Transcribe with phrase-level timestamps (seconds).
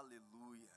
[0.00, 0.70] Aleluia.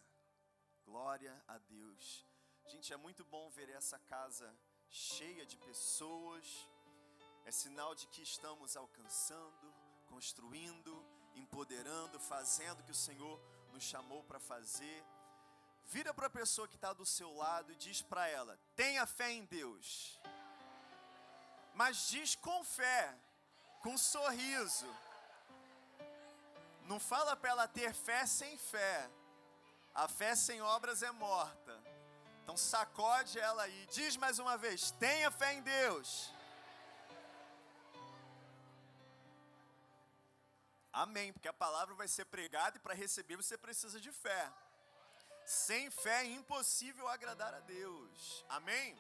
[0.84, 2.28] Glória a Deus.
[2.66, 4.54] Gente, é muito bom ver essa casa
[4.90, 6.46] cheia de pessoas.
[7.46, 9.74] É sinal de que estamos alcançando,
[10.08, 10.94] construindo,
[11.36, 13.40] empoderando, fazendo o que o Senhor
[13.72, 15.06] nos chamou para fazer.
[15.86, 19.32] Vira para a pessoa que está do seu lado e diz para ela: tenha fé
[19.32, 20.20] em Deus.
[21.74, 23.18] Mas diz com fé,
[23.82, 24.94] com sorriso.
[26.86, 29.10] Não fala para ela ter fé sem fé.
[29.94, 31.82] A fé sem obras é morta.
[32.44, 33.88] Então sacode ela aí.
[33.92, 36.32] Diz mais uma vez: tenha fé em Deus.
[40.92, 44.52] Amém, porque a palavra vai ser pregada e para receber você precisa de fé.
[45.46, 48.46] Sem fé é impossível agradar a Deus.
[48.48, 48.96] Amém?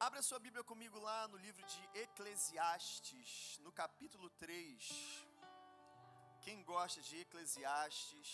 [0.00, 5.31] Abra sua Bíblia comigo lá no livro de Eclesiastes, no capítulo 3.
[6.44, 8.28] Quem gosta de Eclesiastes?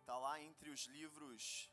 [0.00, 1.70] Está lá entre os livros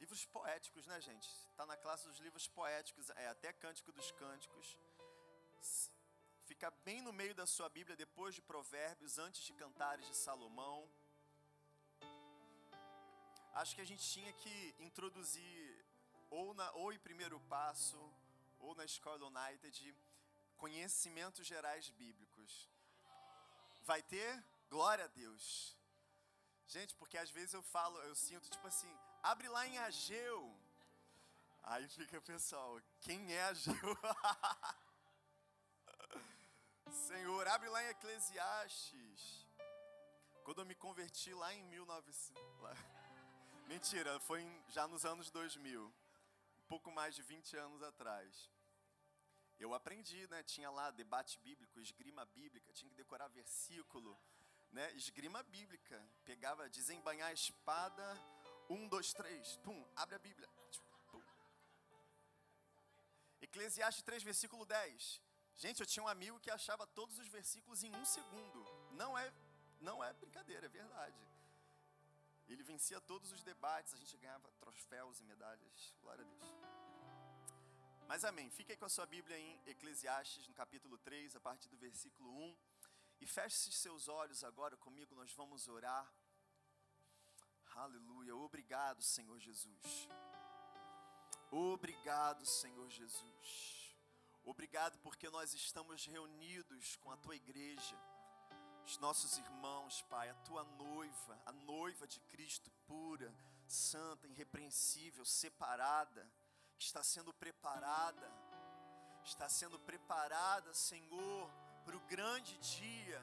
[0.00, 1.26] Livros poéticos, né, gente?
[1.50, 4.78] Está na classe dos livros poéticos, é até Cântico dos Cânticos.
[6.44, 10.78] Fica bem no meio da sua Bíblia, depois de Provérbios, antes de Cantares de Salomão.
[13.54, 15.84] Acho que a gente tinha que introduzir,
[16.30, 17.98] ou, na, ou em primeiro passo,
[18.58, 19.94] ou na Escola United,
[20.56, 22.68] conhecimentos gerais bíblicos.
[23.82, 24.44] Vai ter?
[24.68, 25.76] Glória a Deus.
[26.66, 30.54] Gente, porque às vezes eu falo, eu sinto tipo assim, abre lá em Ageu.
[31.62, 33.74] Aí fica pessoal, quem é Ageu?
[36.90, 39.46] Senhor, abre lá em Eclesiastes.
[40.44, 42.42] Quando eu me converti lá em 1900.
[42.60, 42.74] Lá,
[43.66, 45.82] mentira, foi já nos anos 2000.
[45.82, 48.50] Um pouco mais de 20 anos atrás.
[49.58, 50.42] Eu aprendi, né?
[50.42, 54.18] Tinha lá debate bíblico, esgrima bíblica, tinha que decorar versículo,
[54.70, 54.92] né?
[54.92, 55.98] Esgrima bíblica.
[56.24, 58.04] Pegava, desembanhar a espada.
[58.68, 59.56] Um, dois, três.
[59.58, 60.48] Pum, abre a Bíblia.
[63.40, 65.22] Eclesiastes 3, versículo 10.
[65.54, 68.64] Gente, eu tinha um amigo que achava todos os versículos em um segundo.
[68.92, 69.32] Não é,
[69.80, 71.16] não é brincadeira, é verdade.
[72.48, 75.94] Ele vencia todos os debates, a gente ganhava troféus e medalhas.
[76.02, 76.75] Glória a Deus.
[78.08, 78.48] Mas amém.
[78.50, 82.30] Fique aí com a sua Bíblia em Eclesiastes, no capítulo 3, a partir do versículo
[82.30, 82.56] 1.
[83.20, 86.06] E feche seus olhos agora comigo, nós vamos orar.
[87.74, 88.36] Aleluia.
[88.36, 90.08] Obrigado, Senhor Jesus.
[91.50, 93.96] Obrigado, Senhor Jesus.
[94.44, 97.98] Obrigado porque nós estamos reunidos com a tua igreja,
[98.84, 103.34] os nossos irmãos, Pai, a tua noiva, a noiva de Cristo pura,
[103.66, 106.30] santa, irrepreensível, separada,
[106.76, 108.30] que está sendo preparada,
[109.24, 111.50] está sendo preparada, Senhor,
[111.84, 113.22] para o grande dia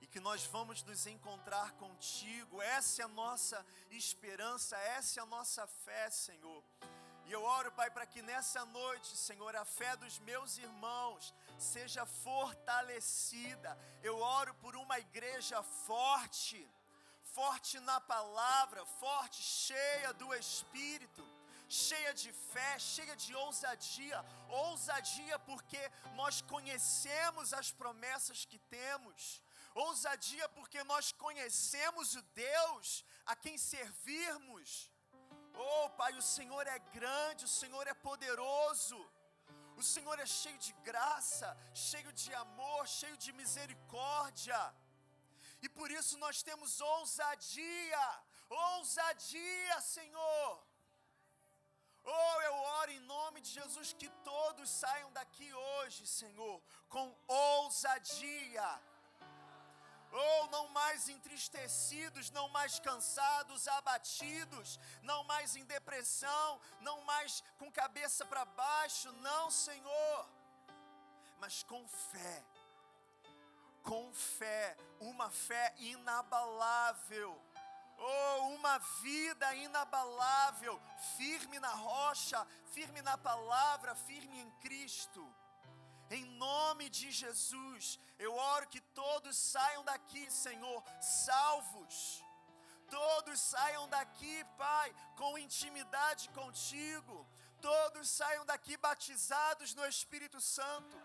[0.00, 2.62] e que nós vamos nos encontrar contigo.
[2.62, 6.64] Essa é a nossa esperança, essa é a nossa fé, Senhor.
[7.26, 12.06] E eu oro, Pai, para que nessa noite, Senhor, a fé dos meus irmãos seja
[12.06, 13.76] fortalecida.
[14.02, 16.70] Eu oro por uma igreja forte,
[17.22, 21.35] forte na palavra, forte, cheia do Espírito
[21.68, 25.80] cheia de fé, cheia de ousadia, ousadia porque
[26.14, 29.42] nós conhecemos as promessas que temos,
[29.74, 34.90] ousadia porque nós conhecemos o Deus a quem servirmos,
[35.58, 38.98] Oh, Pai, o Senhor é grande, o Senhor é poderoso.
[39.80, 44.60] O Senhor é cheio de graça, cheio de amor, cheio de misericórdia.
[45.62, 48.06] E por isso nós temos ousadia,
[48.48, 50.62] ousadia, Senhor.
[52.06, 58.80] Oh, eu oro em nome de Jesus que todos saiam daqui hoje, Senhor, com ousadia
[60.12, 67.70] ou não mais entristecidos, não mais cansados, abatidos, não mais em depressão, não mais com
[67.70, 70.28] cabeça para baixo, não, Senhor,
[71.38, 72.44] mas com fé,
[73.82, 77.45] com fé, uma fé inabalável.
[77.98, 80.80] Oh, uma vida inabalável,
[81.16, 85.26] firme na rocha, firme na palavra, firme em Cristo.
[86.10, 92.22] Em nome de Jesus, eu oro que todos saiam daqui, Senhor, salvos.
[92.88, 97.26] Todos saiam daqui, Pai, com intimidade contigo.
[97.60, 100.96] Todos saiam daqui batizados no Espírito Santo.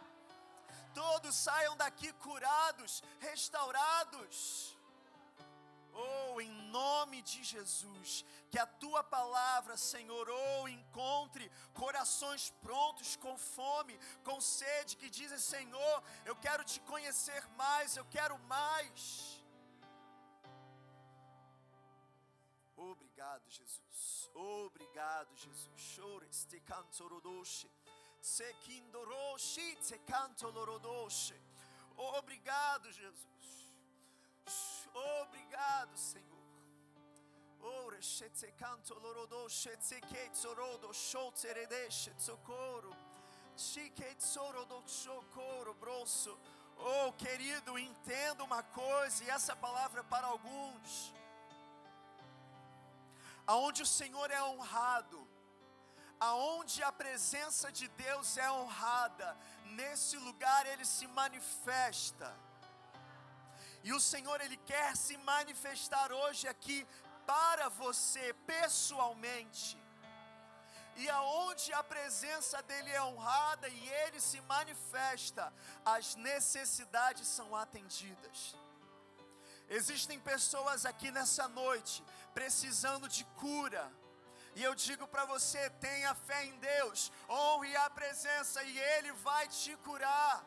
[0.93, 4.77] Todos saiam daqui curados, restaurados.
[5.93, 13.37] Oh, em nome de Jesus, que a tua palavra, Senhor, oh, encontre corações prontos, com
[13.37, 19.41] fome, com sede, que dizem: Senhor, eu quero te conhecer mais, eu quero mais.
[22.75, 24.29] Obrigado, Jesus.
[24.33, 25.81] Obrigado, Jesus.
[25.93, 27.69] Chores te canto rodoche.
[28.19, 29.99] Se kindoroshi te.
[31.97, 33.60] Obrigado, Jesus.
[34.93, 36.31] Obrigado, Senhor.
[46.77, 51.13] Oh, querido, entenda uma coisa, e essa palavra é para alguns.
[53.45, 55.27] Aonde o Senhor é honrado,
[56.19, 62.35] aonde a presença de Deus é honrada, nesse lugar ele se manifesta.
[63.83, 66.87] E o Senhor, Ele quer se manifestar hoje aqui
[67.25, 69.81] para você, pessoalmente.
[70.95, 75.53] E aonde a presença dEle é honrada e Ele se manifesta,
[75.85, 78.55] as necessidades são atendidas.
[79.69, 83.89] Existem pessoas aqui nessa noite precisando de cura.
[84.53, 89.47] E eu digo para você: tenha fé em Deus, honre a presença e Ele vai
[89.47, 90.45] te curar.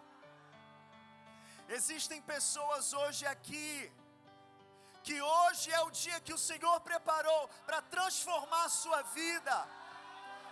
[1.68, 3.90] Existem pessoas hoje aqui,
[5.02, 9.68] que hoje é o dia que o Senhor preparou para transformar a sua vida,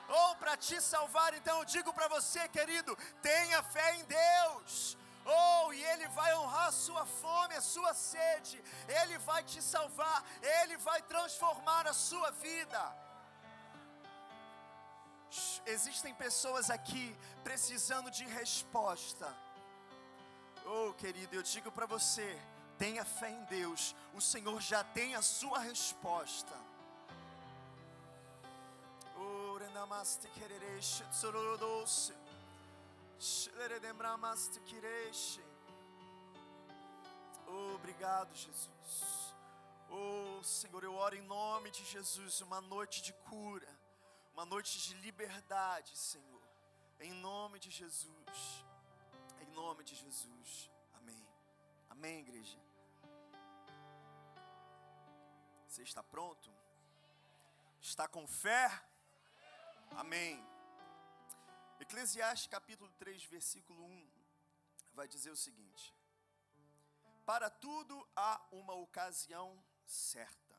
[0.09, 1.35] ou para te salvar.
[1.35, 4.97] Então eu digo para você, querido, tenha fé em Deus.
[5.25, 10.25] Oh, e Ele vai honrar a sua fome, a sua sede, Ele vai te salvar,
[10.43, 12.97] Ele vai transformar a sua vida.
[15.65, 19.33] Existem pessoas aqui precisando de resposta
[20.65, 22.39] Oh, querido, eu digo para você:
[22.79, 26.55] tenha fé em Deus, o Senhor já tem a sua resposta.
[37.47, 39.35] Oh, obrigado, Jesus.
[39.91, 43.69] Oh, Senhor, eu oro em nome de Jesus, uma noite de cura,
[44.33, 46.43] uma noite de liberdade, Senhor,
[47.01, 48.72] em nome de Jesus
[49.53, 50.71] nome de Jesus.
[50.95, 51.27] Amém.
[51.91, 52.59] Amém, igreja.
[55.69, 56.51] Você está pronto?
[57.81, 58.69] Está com fé?
[59.93, 60.45] Amém.
[61.81, 64.23] Eclesiastes capítulo 3, versículo 1
[64.95, 65.95] vai dizer o seguinte:
[67.25, 70.53] Para tudo há uma ocasião certa.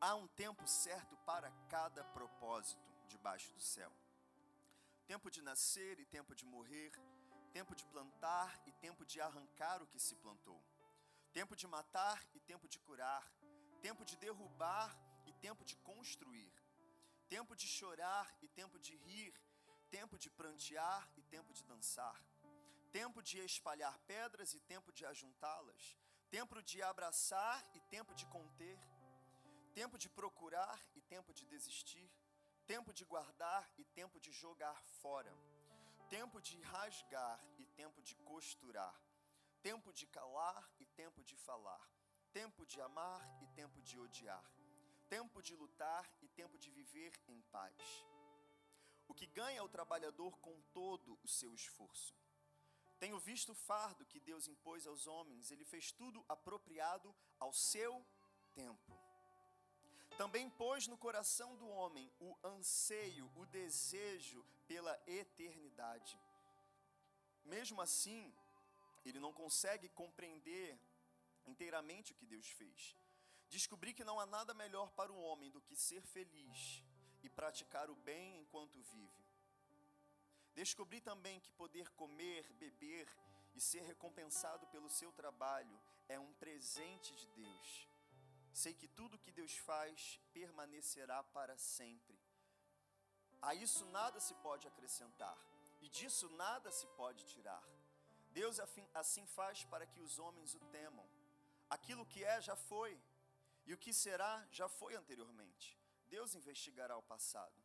[0.00, 3.92] Há um tempo certo para cada propósito debaixo do céu.
[5.06, 6.90] Tempo de nascer e tempo de morrer,
[7.52, 10.60] tempo de plantar e tempo de arrancar o que se plantou,
[11.32, 13.24] tempo de matar e tempo de curar,
[13.80, 14.90] tempo de derrubar
[15.26, 16.52] e tempo de construir,
[17.28, 19.34] tempo de chorar e tempo de rir,
[19.90, 22.18] tempo de prantear e tempo de dançar,
[22.90, 25.96] tempo de espalhar pedras e tempo de ajuntá-las,
[26.30, 28.78] tempo de abraçar e tempo de conter,
[29.74, 32.10] tempo de procurar e tempo de desistir,
[32.66, 35.34] tempo de guardar e tempo de jogar fora
[36.12, 38.94] tempo de rasgar e tempo de costurar,
[39.62, 41.84] tempo de calar e tempo de falar,
[42.34, 44.44] tempo de amar e tempo de odiar,
[45.08, 47.78] tempo de lutar e tempo de viver em paz.
[49.08, 52.14] O que ganha o trabalhador com todo o seu esforço.
[52.98, 58.06] Tenho visto o fardo que Deus impôs aos homens, ele fez tudo apropriado ao seu
[58.54, 58.92] tempo.
[60.18, 66.18] Também pôs no coração do homem o anseio, o desejo pela eternidade.
[67.44, 68.34] Mesmo assim,
[69.04, 70.78] ele não consegue compreender
[71.52, 72.96] inteiramente o que Deus fez.
[73.50, 76.82] Descobri que não há nada melhor para o homem do que ser feliz
[77.22, 79.24] e praticar o bem enquanto vive.
[80.54, 83.06] Descobri também que poder comer, beber
[83.54, 87.92] e ser recompensado pelo seu trabalho é um presente de Deus
[88.52, 92.18] Sei que tudo que Deus faz permanecerá para sempre.
[93.42, 95.36] A isso nada se pode acrescentar,
[95.80, 97.62] e disso nada se pode tirar.
[98.30, 98.60] Deus
[98.94, 101.06] assim faz para que os homens o temam.
[101.68, 102.98] Aquilo que é já foi,
[103.66, 105.78] e o que será já foi anteriormente.
[106.08, 107.60] Deus investigará o passado.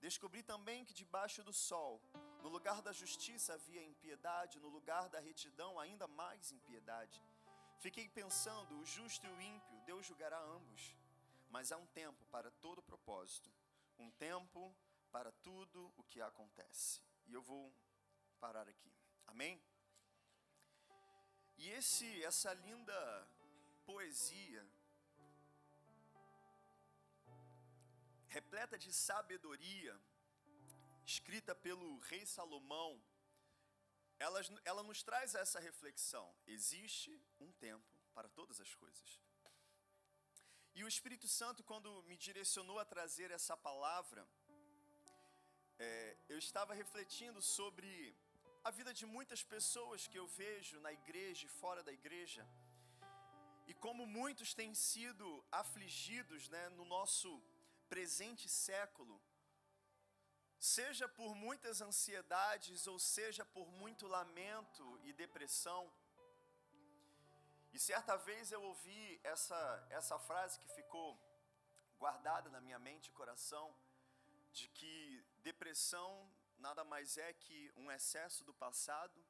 [0.00, 2.02] Descobri também que debaixo do sol,
[2.42, 7.22] no lugar da justiça havia impiedade, no lugar da retidão ainda mais impiedade.
[7.78, 10.94] Fiquei pensando: o justo e o ímpio, Deus julgará ambos.
[11.48, 13.50] Mas há um tempo para todo propósito,
[13.98, 14.74] um tempo
[15.10, 17.00] para tudo o que acontece.
[17.26, 17.74] E eu vou
[18.38, 18.92] parar aqui.
[19.26, 19.62] Amém?
[21.56, 23.28] E esse essa linda
[23.84, 24.66] poesia
[28.34, 29.96] repleta de sabedoria,
[31.06, 33.00] escrita pelo rei Salomão,
[34.18, 39.20] ela, ela nos traz essa reflexão: existe um tempo para todas as coisas.
[40.76, 44.26] E o Espírito Santo, quando me direcionou a trazer essa palavra,
[45.78, 47.88] é, eu estava refletindo sobre
[48.64, 52.44] a vida de muitas pessoas que eu vejo na igreja e fora da igreja,
[53.68, 57.30] e como muitos têm sido afligidos né, no nosso
[57.88, 59.16] presente século,
[60.58, 65.82] seja por muitas ansiedades ou seja por muito lamento e depressão.
[67.74, 71.08] E certa vez eu ouvi essa, essa frase que ficou
[71.98, 73.66] guardada na minha mente e coração,
[74.52, 76.10] de que depressão
[76.56, 79.22] nada mais é que um excesso do passado,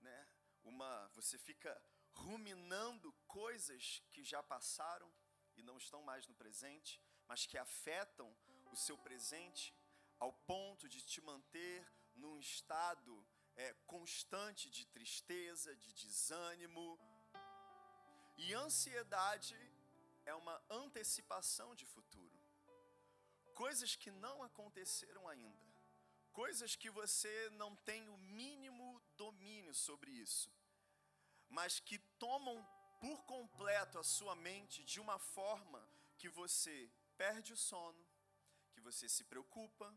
[0.00, 0.28] né?
[0.64, 1.72] Uma, você fica
[2.14, 5.10] ruminando coisas que já passaram
[5.56, 7.00] e não estão mais no presente
[7.32, 8.30] mas que afetam
[8.70, 9.74] o seu presente
[10.18, 16.98] ao ponto de te manter num estado é, constante de tristeza, de desânimo.
[18.36, 19.56] E ansiedade
[20.24, 22.40] é uma antecipação de futuro.
[23.54, 25.72] Coisas que não aconteceram ainda.
[26.32, 30.50] Coisas que você não tem o mínimo domínio sobre isso.
[31.48, 32.56] Mas que tomam
[33.00, 35.86] por completo a sua mente de uma forma
[36.16, 38.06] que você perde o sono,
[38.72, 39.94] que você se preocupa,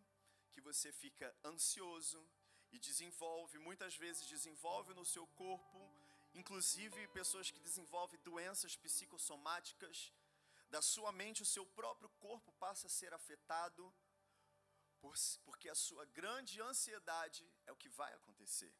[0.51, 2.27] que você fica ansioso
[2.71, 5.84] e desenvolve, muitas vezes desenvolve no seu corpo,
[6.41, 10.13] inclusive pessoas que desenvolvem doenças psicossomáticas,
[10.69, 13.83] da sua mente o seu próprio corpo passa a ser afetado,
[15.45, 18.73] porque a sua grande ansiedade é o que vai acontecer.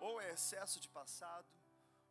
[0.00, 1.52] Ou é excesso de passado,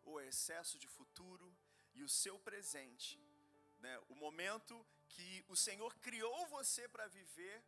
[0.03, 1.47] ou é excesso de futuro,
[1.93, 3.19] e o seu presente
[3.85, 4.73] né, o momento
[5.09, 7.63] que o Senhor criou você para viver,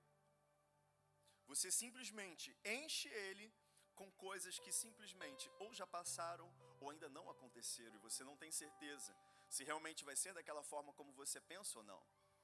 [1.46, 3.54] você simplesmente enche ele
[4.00, 6.48] com coisas que simplesmente ou já passaram
[6.80, 9.12] ou ainda não aconteceram e você não tem certeza
[9.56, 12.02] se realmente vai ser daquela forma como você pensa ou não.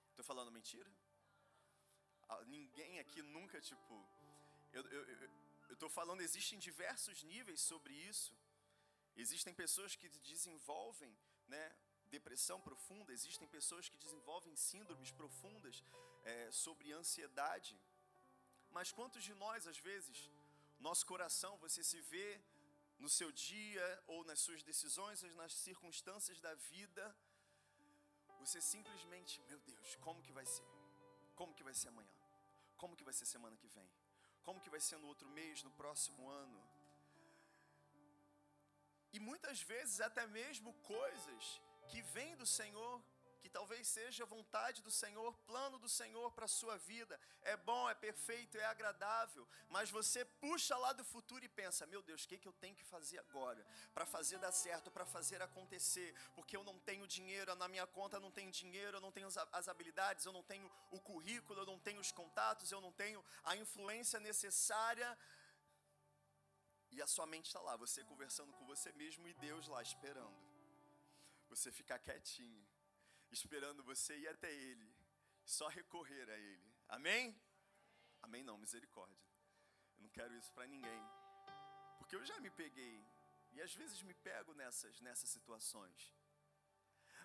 [0.09, 0.91] Estou falando mentira?
[2.29, 3.93] Ah, ninguém aqui nunca, tipo.
[4.73, 8.33] Eu estou falando, existem diversos níveis sobre isso.
[9.15, 11.15] Existem pessoas que desenvolvem
[11.47, 11.65] né,
[12.15, 15.83] depressão profunda, existem pessoas que desenvolvem síndromes profundas
[16.23, 17.75] é, sobre ansiedade.
[18.71, 20.31] Mas quantos de nós, às vezes,
[20.87, 22.29] nosso coração, você se vê
[23.03, 27.03] no seu dia ou nas suas decisões, ou nas circunstâncias da vida,
[28.41, 30.69] você simplesmente, meu Deus, como que vai ser?
[31.39, 32.17] Como que vai ser amanhã?
[32.81, 33.89] Como que vai ser semana que vem?
[34.45, 36.59] Como que vai ser no outro mês, no próximo ano?
[39.15, 42.93] E muitas vezes até mesmo coisas que vem do Senhor,
[43.43, 47.19] que talvez seja vontade do Senhor, plano do Senhor para a sua vida.
[47.41, 52.01] É bom, é perfeito, é agradável, mas você puxa lá do futuro e pensa: meu
[52.01, 53.61] Deus, o que, que eu tenho que fazer agora
[53.93, 56.15] para fazer dar certo, para fazer acontecer?
[56.35, 59.67] Porque eu não tenho dinheiro, na minha conta não tem dinheiro, eu não tenho as
[59.67, 63.57] habilidades, eu não tenho o currículo, eu não tenho os contatos, eu não tenho a
[63.57, 65.17] influência necessária.
[66.91, 70.53] E a sua mente está lá, você conversando com você mesmo e Deus lá esperando
[71.49, 72.65] você ficar quietinho,
[73.33, 74.89] esperando você ir até Ele,
[75.43, 76.73] só recorrer a Ele.
[76.87, 77.35] Amém?
[78.21, 79.21] Amém, não, misericórdia.
[79.97, 81.01] Eu não quero isso para ninguém,
[81.97, 83.03] porque eu já me peguei
[83.53, 86.13] e às vezes me pego nessas, nessas situações.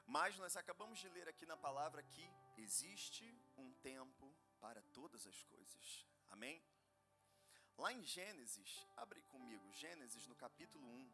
[0.07, 5.43] Mas nós acabamos de ler aqui na palavra que existe um tempo para todas as
[5.45, 6.07] coisas.
[6.31, 6.63] Amém?
[7.77, 11.13] Lá em Gênesis, abre comigo, Gênesis no capítulo 1.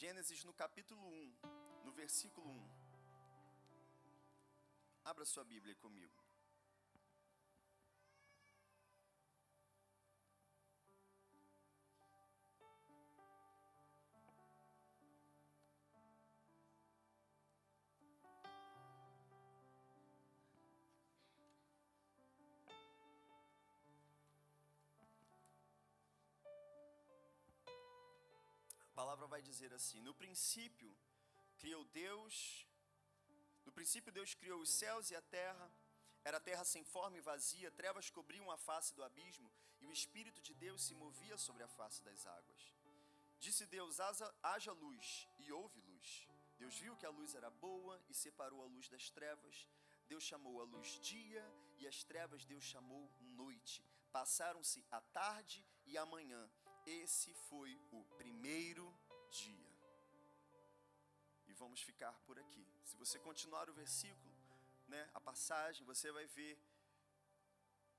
[0.00, 2.70] Gênesis no capítulo 1, no versículo 1.
[5.04, 6.29] Abra sua Bíblia comigo.
[29.40, 30.94] Vai dizer assim: No princípio
[31.60, 32.34] criou Deus,
[33.64, 35.66] no princípio Deus criou os céus e a terra.
[36.22, 39.92] Era a terra sem forma e vazia, trevas cobriam a face do abismo, e o
[39.98, 42.62] Espírito de Deus se movia sobre a face das águas.
[43.38, 43.98] Disse Deus:
[44.42, 46.28] haja luz, e houve luz.
[46.58, 49.66] Deus viu que a luz era boa e separou a luz das trevas.
[50.06, 51.42] Deus chamou a luz dia
[51.78, 53.82] e as trevas Deus chamou noite.
[54.12, 56.42] Passaram-se a tarde e a manhã.
[56.84, 58.92] Esse foi o primeiro
[59.30, 59.70] dia.
[61.48, 62.66] E vamos ficar por aqui.
[62.84, 64.34] Se você continuar o versículo,
[64.88, 66.58] né, a passagem, você vai ver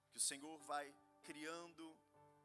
[0.10, 1.98] que o Senhor vai criando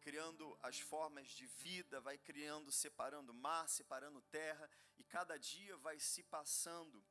[0.06, 5.98] criando as formas de vida, vai criando, separando mar, separando terra, e cada dia vai
[5.98, 7.04] se passando.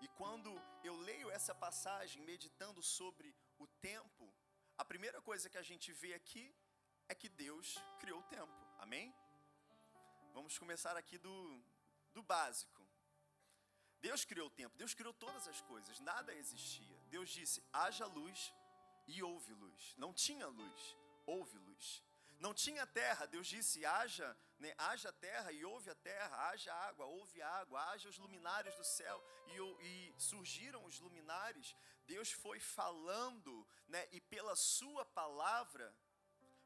[0.00, 0.50] E quando
[0.84, 4.32] eu leio essa passagem, meditando sobre o tempo,
[4.78, 6.54] a primeira coisa que a gente vê aqui
[7.08, 9.12] é que Deus criou o tempo, amém?
[10.32, 11.62] Vamos começar aqui do,
[12.14, 12.80] do básico.
[14.00, 16.96] Deus criou o tempo, Deus criou todas as coisas, nada existia.
[17.10, 18.52] Deus disse: haja luz
[19.06, 19.94] e houve luz.
[19.98, 20.96] Não tinha luz,
[21.26, 22.02] houve luz.
[22.38, 27.04] Não tinha terra, Deus disse: haja, né, haja terra e houve a terra, haja água,
[27.04, 31.76] houve água, haja os luminares do céu e, e surgiram os luminares.
[32.06, 35.94] Deus foi falando, né, e pela Sua palavra,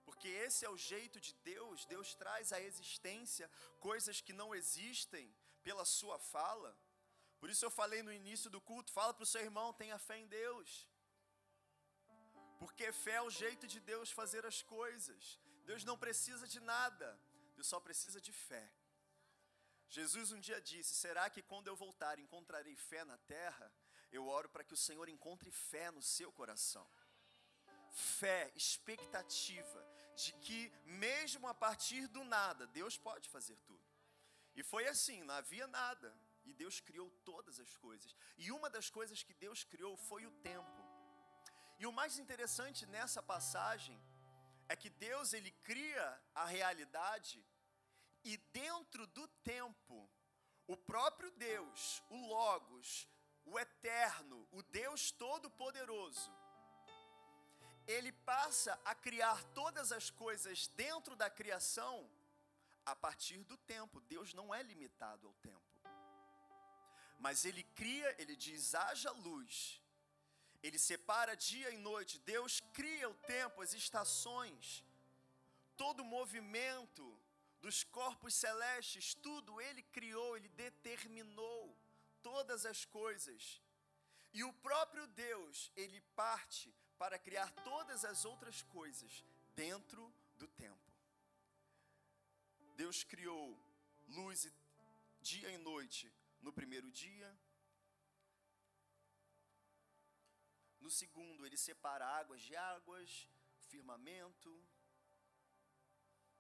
[0.05, 5.35] porque esse é o jeito de Deus, Deus traz à existência coisas que não existem
[5.63, 6.77] pela Sua fala.
[7.41, 10.19] Por isso eu falei no início do culto: fala para o seu irmão, tenha fé
[10.19, 10.89] em Deus.
[12.59, 15.39] Porque fé é o jeito de Deus fazer as coisas.
[15.65, 17.19] Deus não precisa de nada,
[17.55, 18.71] Deus só precisa de fé.
[19.89, 23.73] Jesus um dia disse: Será que quando eu voltar encontrarei fé na terra?
[24.13, 26.89] Eu oro para que o Senhor encontre fé no seu coração.
[27.91, 33.85] Fé, expectativa de que, mesmo a partir do nada, Deus pode fazer tudo.
[34.55, 38.17] E foi assim: não havia nada, e Deus criou todas as coisas.
[38.37, 40.83] E uma das coisas que Deus criou foi o tempo.
[41.79, 44.01] E o mais interessante nessa passagem
[44.69, 47.45] é que Deus ele cria a realidade
[48.25, 50.11] e dentro do tempo,
[50.67, 53.07] o próprio Deus, o Logos,
[53.45, 56.33] o Eterno, o Deus Todo-Poderoso,
[57.87, 62.09] ele passa a criar todas as coisas dentro da criação
[62.85, 64.01] a partir do tempo.
[64.01, 65.61] Deus não é limitado ao tempo.
[67.19, 69.81] Mas ele cria, ele diz: haja luz.
[70.63, 72.19] Ele separa dia e noite.
[72.21, 74.83] Deus cria o tempo, as estações,
[75.77, 77.05] todo o movimento
[77.61, 81.77] dos corpos celestes, tudo ele criou, ele determinou
[82.23, 83.61] todas as coisas.
[84.33, 89.23] E o próprio Deus, ele parte para criar todas as outras coisas
[89.55, 90.03] dentro
[90.37, 90.91] do tempo.
[92.77, 93.47] Deus criou
[94.09, 94.51] luz
[95.21, 97.29] dia e noite no primeiro dia,
[100.85, 103.27] No segundo, ele separa águas de águas,
[103.71, 104.51] firmamento.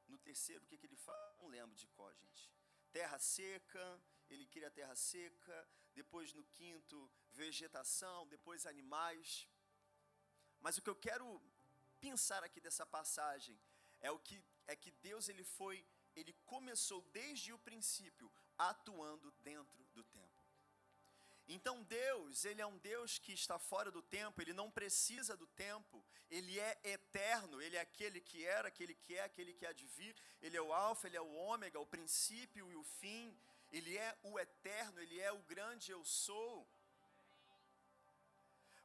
[0.07, 1.35] No terceiro, o que, que ele fala?
[1.38, 2.53] Não lembro de qual, gente.
[2.92, 3.87] Terra seca,
[4.29, 5.66] ele cria a terra seca.
[5.94, 8.29] Depois, no quinto, vegetação.
[8.29, 9.48] Depois, animais.
[10.64, 11.27] Mas o que eu quero
[12.00, 13.55] pensar aqui dessa passagem
[14.00, 15.85] é o que é que Deus ele foi,
[16.16, 20.42] ele começou desde o princípio atuando dentro do tempo.
[21.46, 25.46] Então Deus, ele é um Deus que está fora do tempo, ele não precisa do
[25.48, 29.72] tempo, ele é eterno, ele é aquele que era, aquele que é, aquele que há
[29.72, 33.37] de vir, ele é o alfa, ele é o ômega, o princípio e o fim,
[33.70, 36.66] ele é o eterno, ele é o grande eu sou.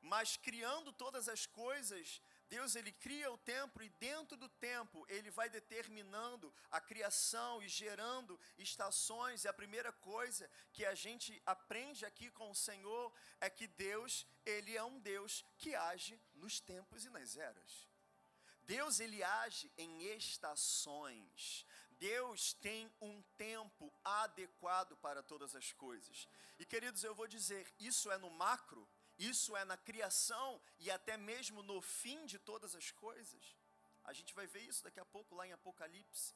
[0.02, 5.30] Mas criando todas as coisas, Deus ele cria o tempo e dentro do tempo ele
[5.30, 9.44] vai determinando a criação e gerando estações.
[9.44, 14.26] E a primeira coisa que a gente aprende aqui com o Senhor é que Deus,
[14.46, 17.88] ele é um Deus que age nos tempos e nas eras.
[18.64, 21.66] Deus ele age em estações.
[22.00, 26.28] Deus tem um tempo adequado para todas as coisas.
[26.58, 28.88] E queridos, eu vou dizer, isso é no macro,
[29.20, 33.56] isso é na criação e até mesmo no fim de todas as coisas.
[34.06, 36.34] A gente vai ver isso daqui a pouco lá em Apocalipse.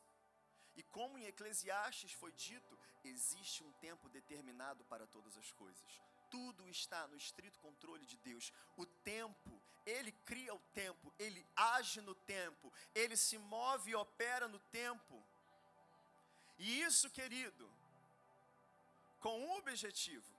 [0.76, 6.02] E como em Eclesiastes foi dito, existe um tempo determinado para todas as coisas.
[6.30, 8.52] Tudo está no estrito controle de Deus.
[8.76, 14.48] O tempo, Ele cria o tempo, Ele age no tempo, Ele se move e opera
[14.48, 15.24] no tempo.
[16.58, 17.72] E isso, querido,
[19.20, 20.33] com um objetivo: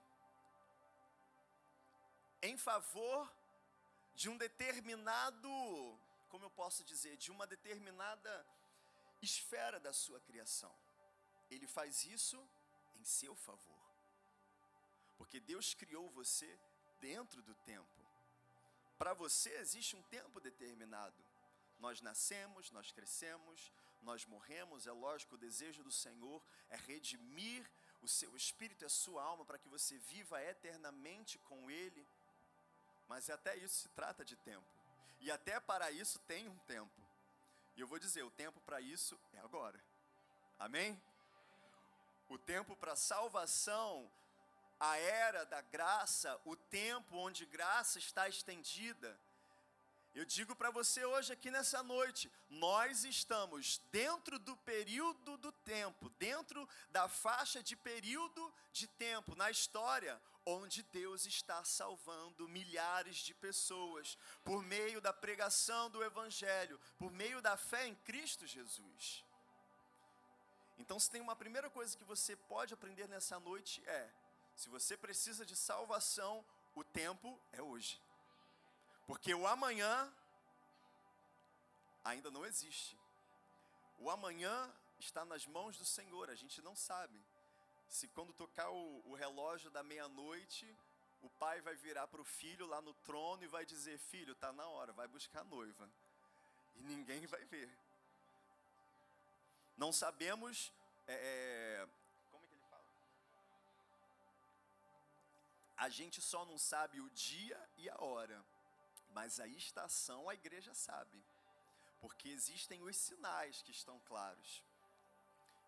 [2.45, 3.31] em favor
[4.13, 5.49] de um determinado,
[6.29, 8.45] como eu posso dizer, de uma determinada
[9.21, 10.73] esfera da sua criação.
[11.49, 12.39] Ele faz isso
[12.95, 13.83] em seu favor.
[15.17, 16.59] Porque Deus criou você
[16.99, 18.05] dentro do tempo.
[18.97, 21.21] Para você existe um tempo determinado.
[21.79, 24.87] Nós nascemos, nós crescemos, nós morremos.
[24.87, 27.69] É lógico, o desejo do Senhor é redimir
[28.01, 32.07] o seu espírito e a sua alma para que você viva eternamente com Ele.
[33.07, 34.65] Mas até isso se trata de tempo.
[35.19, 37.01] E até para isso tem um tempo.
[37.75, 39.79] E eu vou dizer, o tempo para isso é agora.
[40.57, 40.99] Amém?
[42.29, 44.09] O tempo para salvação,
[44.79, 49.19] a era da graça, o tempo onde graça está estendida,
[50.15, 56.09] eu digo para você hoje aqui nessa noite, nós estamos dentro do período do tempo,
[56.11, 63.33] dentro da faixa de período de tempo na história onde Deus está salvando milhares de
[63.33, 69.25] pessoas por meio da pregação do evangelho, por meio da fé em Cristo Jesus.
[70.77, 74.09] Então, se tem uma primeira coisa que você pode aprender nessa noite é:
[74.55, 77.99] se você precisa de salvação, o tempo é hoje.
[79.07, 80.11] Porque o amanhã
[82.03, 82.97] ainda não existe.
[83.99, 87.19] O amanhã está nas mãos do Senhor, a gente não sabe.
[87.87, 90.65] Se quando tocar o, o relógio da meia-noite,
[91.21, 94.51] o pai vai virar para o filho lá no trono e vai dizer: Filho, está
[94.51, 95.89] na hora, vai buscar a noiva.
[96.75, 97.69] E ninguém vai ver.
[99.77, 100.73] Não sabemos.
[101.07, 101.87] É, é,
[102.31, 102.85] como é que ele fala?
[105.77, 108.43] A gente só não sabe o dia e a hora
[109.15, 111.23] mas a estação a igreja sabe,
[112.01, 114.61] porque existem os sinais que estão claros.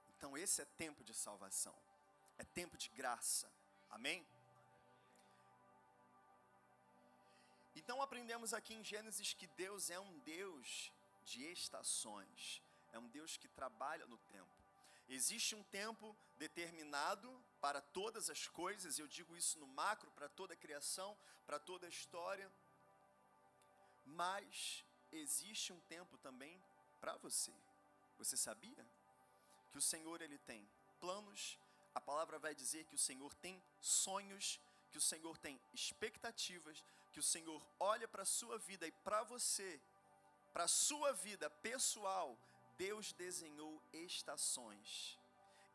[0.10, 1.76] Então, esse é tempo de salvação,
[2.38, 3.50] é tempo de graça,
[3.90, 4.28] amém?
[7.74, 10.92] Então, aprendemos aqui em Gênesis que Deus é um Deus
[11.24, 14.58] de estações, é um Deus que trabalha no tempo.
[15.08, 17.30] Existe um tempo determinado
[17.62, 21.86] para todas as coisas, eu digo isso no macro, para toda a criação, para toda
[21.86, 22.52] a história
[24.08, 26.62] mas existe um tempo também
[27.00, 27.54] para você.
[28.17, 28.86] Você sabia
[29.72, 30.67] que o Senhor ele tem
[31.00, 31.58] planos?
[31.93, 34.60] A palavra vai dizer que o Senhor tem sonhos,
[34.91, 39.24] que o Senhor tem expectativas, que o Senhor olha para a sua vida e para
[39.24, 39.82] você,
[40.54, 42.38] para a sua vida pessoal,
[42.78, 45.17] Deus desenhou estações.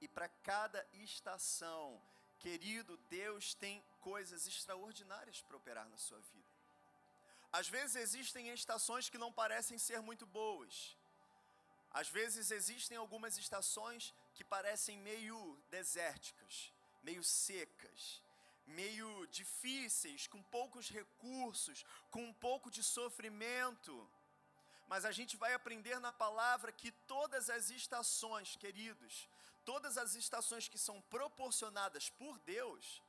[0.00, 2.02] E para cada estação,
[2.38, 6.41] querido, Deus tem coisas extraordinárias para operar na sua vida.
[7.52, 10.96] Às vezes existem estações que não parecem ser muito boas.
[11.90, 15.38] Às vezes existem algumas estações que parecem meio
[15.68, 18.22] desérticas, meio secas,
[18.66, 23.94] meio difíceis, com poucos recursos, com um pouco de sofrimento.
[24.88, 29.28] Mas a gente vai aprender na palavra que todas as estações, queridos,
[29.64, 33.02] todas as estações que são proporcionadas por Deus,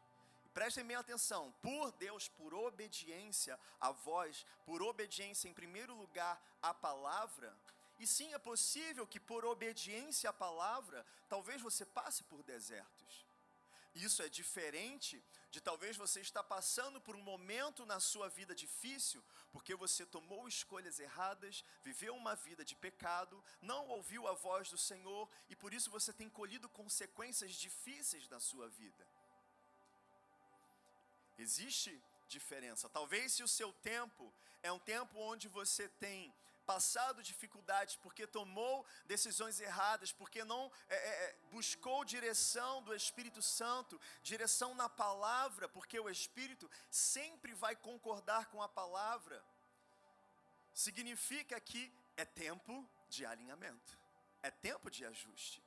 [0.53, 6.73] Prestem bem atenção, por Deus, por obediência a voz, por obediência em primeiro lugar à
[6.73, 7.57] palavra,
[7.99, 13.25] e sim é possível que por obediência à palavra, talvez você passe por desertos.
[13.95, 19.23] Isso é diferente de talvez você estar passando por um momento na sua vida difícil,
[19.51, 24.79] porque você tomou escolhas erradas, viveu uma vida de pecado, não ouviu a voz do
[24.79, 29.07] Senhor e por isso você tem colhido consequências difíceis na sua vida.
[31.43, 31.91] Existe
[32.27, 32.89] diferença.
[32.89, 36.33] Talvez se o seu tempo é um tempo onde você tem
[36.65, 43.41] passado dificuldades, porque tomou decisões erradas, porque não é, é, é, buscou direção do Espírito
[43.41, 49.43] Santo, direção na palavra, porque o Espírito sempre vai concordar com a palavra,
[50.73, 53.99] significa que é tempo de alinhamento,
[54.41, 55.61] é tempo de ajuste.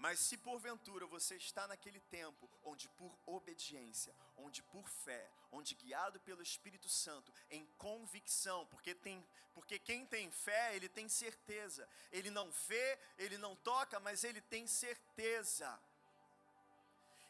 [0.00, 6.18] Mas se porventura você está naquele tempo onde por obediência, onde por fé, onde guiado
[6.20, 11.86] pelo Espírito Santo, em convicção, porque tem, porque quem tem fé, ele tem certeza.
[12.10, 15.78] Ele não vê, ele não toca, mas ele tem certeza.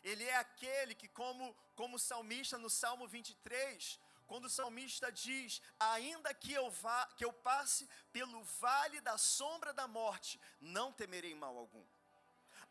[0.05, 6.33] Ele é aquele que como como salmista no Salmo 23, quando o salmista diz: "Ainda
[6.33, 11.59] que eu vá, que eu passe pelo vale da sombra da morte, não temerei mal
[11.59, 11.85] algum."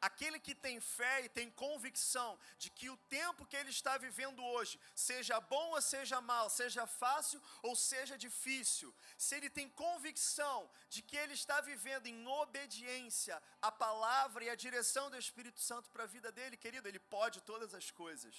[0.02, 4.42] Aquele que tem fé e tem convicção de que o tempo que ele está vivendo
[4.44, 10.70] hoje, seja bom ou seja mal, seja fácil ou seja difícil, se ele tem convicção
[10.90, 15.90] de que ele está vivendo em obediência à palavra e à direção do Espírito Santo
[15.90, 18.36] para a vida dele, querido, ele pode todas as coisas.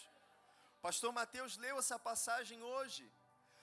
[0.81, 3.05] Pastor Mateus leu essa passagem hoje.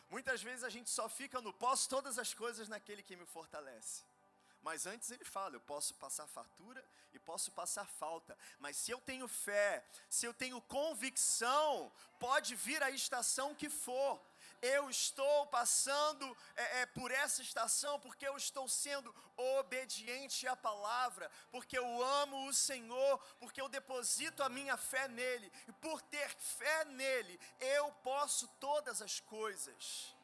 [0.09, 4.03] Muitas vezes a gente só fica no posso todas as coisas naquele que me fortalece.
[4.67, 8.37] Mas antes ele fala: eu posso passar fartura e posso passar falta.
[8.59, 14.19] Mas se eu tenho fé, se eu tenho convicção, pode vir a estação que for.
[14.61, 16.25] eu estou passando
[16.55, 22.47] é, é, por essa estação porque eu estou sendo obediente à palavra, porque eu amo
[22.47, 27.89] o Senhor, porque eu deposito a minha fé nele, e por ter fé nele, eu
[28.09, 30.16] posso todas as coisas.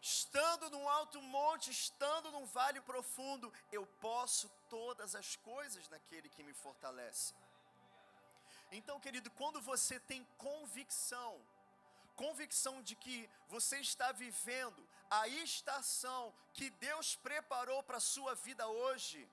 [0.00, 6.42] Estando num alto monte, estando num vale profundo, eu posso todas as coisas naquele que
[6.42, 7.34] me fortalece.
[8.70, 11.40] Então, querido, quando você tem convicção,
[12.14, 18.68] convicção de que você está vivendo a estação que Deus preparou para a sua vida
[18.68, 19.28] hoje,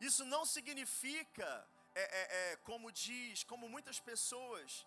[0.00, 4.84] isso não significa, é, é, é, como diz, como muitas pessoas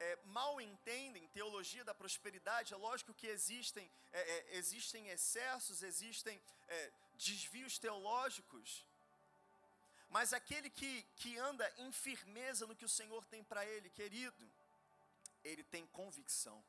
[0.00, 6.40] é, mal entendem teologia da prosperidade, é lógico que existem, é, é, existem excessos, existem
[6.68, 8.86] é, desvios teológicos,
[10.08, 14.50] mas aquele que, que anda em firmeza no que o Senhor tem para ele, querido,
[15.44, 16.64] ele tem convicção,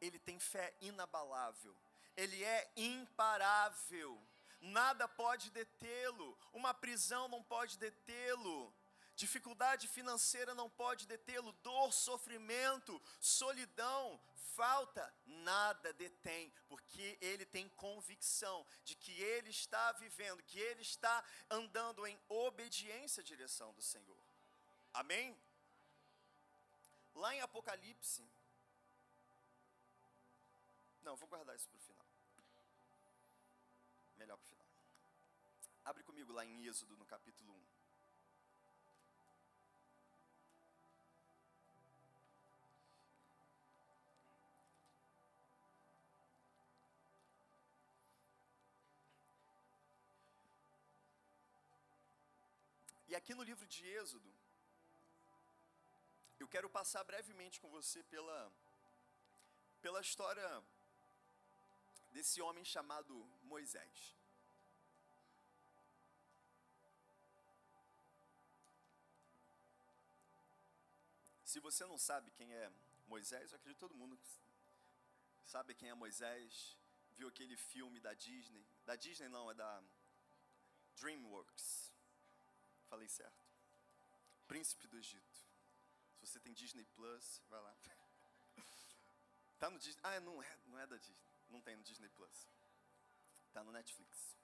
[0.00, 1.74] ele tem fé inabalável,
[2.16, 4.20] ele é imparável,
[4.60, 8.72] nada pode detê-lo, uma prisão não pode detê-lo,
[9.20, 14.18] Dificuldade financeira não pode detê-lo, dor, sofrimento, solidão,
[14.56, 21.22] falta, nada detém, porque ele tem convicção de que ele está vivendo, que ele está
[21.50, 24.24] andando em obediência à direção do Senhor.
[24.94, 25.36] Amém?
[27.14, 28.26] Lá em Apocalipse,
[31.02, 32.06] não, vou guardar isso para o final.
[34.16, 34.66] Melhor para o final.
[35.84, 37.69] Abre comigo lá em Êxodo, no capítulo 1.
[53.10, 54.32] E aqui no livro de Êxodo,
[56.38, 58.52] eu quero passar brevemente com você pela,
[59.82, 60.48] pela história
[62.12, 64.14] desse homem chamado Moisés.
[71.44, 72.70] Se você não sabe quem é
[73.08, 74.16] Moisés, eu acredito que todo mundo
[75.44, 76.76] sabe quem é Moisés,
[77.16, 78.64] viu aquele filme da Disney.
[78.86, 79.82] Da Disney não, é da
[80.94, 81.90] DreamWorks
[82.90, 83.46] Falei certo?
[84.48, 85.38] Príncipe do Egito.
[86.18, 87.74] Se você tem Disney Plus, vai lá.
[89.60, 90.00] Tá no Disney.
[90.02, 91.30] Ah, não é, não é da Disney.
[91.50, 92.48] Não tem no Disney Plus.
[93.52, 94.36] Tá no Netflix.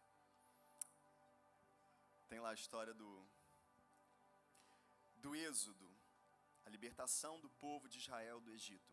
[2.29, 3.27] Tem lá a história do
[5.17, 5.91] do Êxodo,
[6.65, 8.93] a libertação do povo de Israel do Egito.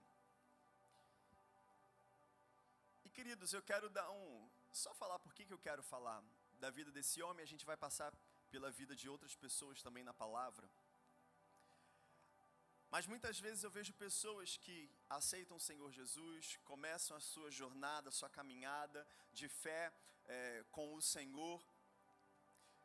[3.05, 6.23] E queridos, eu quero dar um só falar por que, eu quero falar
[6.59, 8.11] da vida desse homem, a gente vai passar
[8.53, 10.65] pela vida de outras pessoas também na palavra.
[12.93, 14.77] Mas muitas vezes eu vejo pessoas que
[15.09, 19.07] aceitam o Senhor Jesus, começam a sua jornada, a sua caminhada
[19.39, 19.91] de fé
[20.27, 21.59] é, com o Senhor,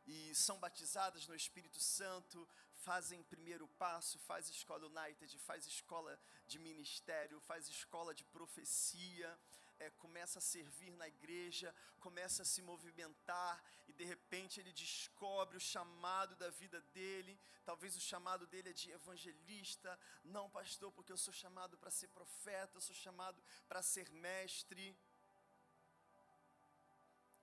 [0.07, 2.49] e são batizadas no Espírito Santo,
[2.87, 9.39] fazem primeiro passo, faz escola United, faz escola de ministério, faz escola de profecia,
[9.79, 15.57] é, começa a servir na igreja, começa a se movimentar e de repente ele descobre
[15.57, 17.39] o chamado da vida dele.
[17.65, 19.97] Talvez o chamado dele é de evangelista.
[20.23, 24.95] Não, pastor, porque eu sou chamado para ser profeta, eu sou chamado para ser mestre.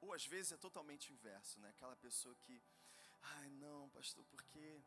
[0.01, 1.71] Ou às vezes é totalmente inverso, né?
[1.71, 2.63] Aquela pessoa que,
[3.23, 4.81] ai não, pastor, porque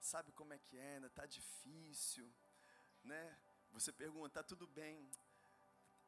[0.00, 1.08] sabe como é que é, né?
[1.08, 2.30] Tá difícil,
[3.02, 3.38] né?
[3.72, 5.10] Você pergunta, tá tudo bem?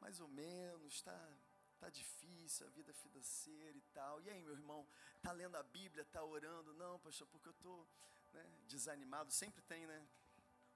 [0.00, 1.36] Mais ou menos, tá,
[1.78, 4.20] tá difícil a vida financeira e tal.
[4.22, 4.86] E aí, meu irmão,
[5.22, 6.74] tá lendo a Bíblia, tá orando?
[6.74, 7.86] Não, pastor, porque eu tô
[8.32, 9.30] né, desanimado.
[9.32, 10.06] Sempre tem, né?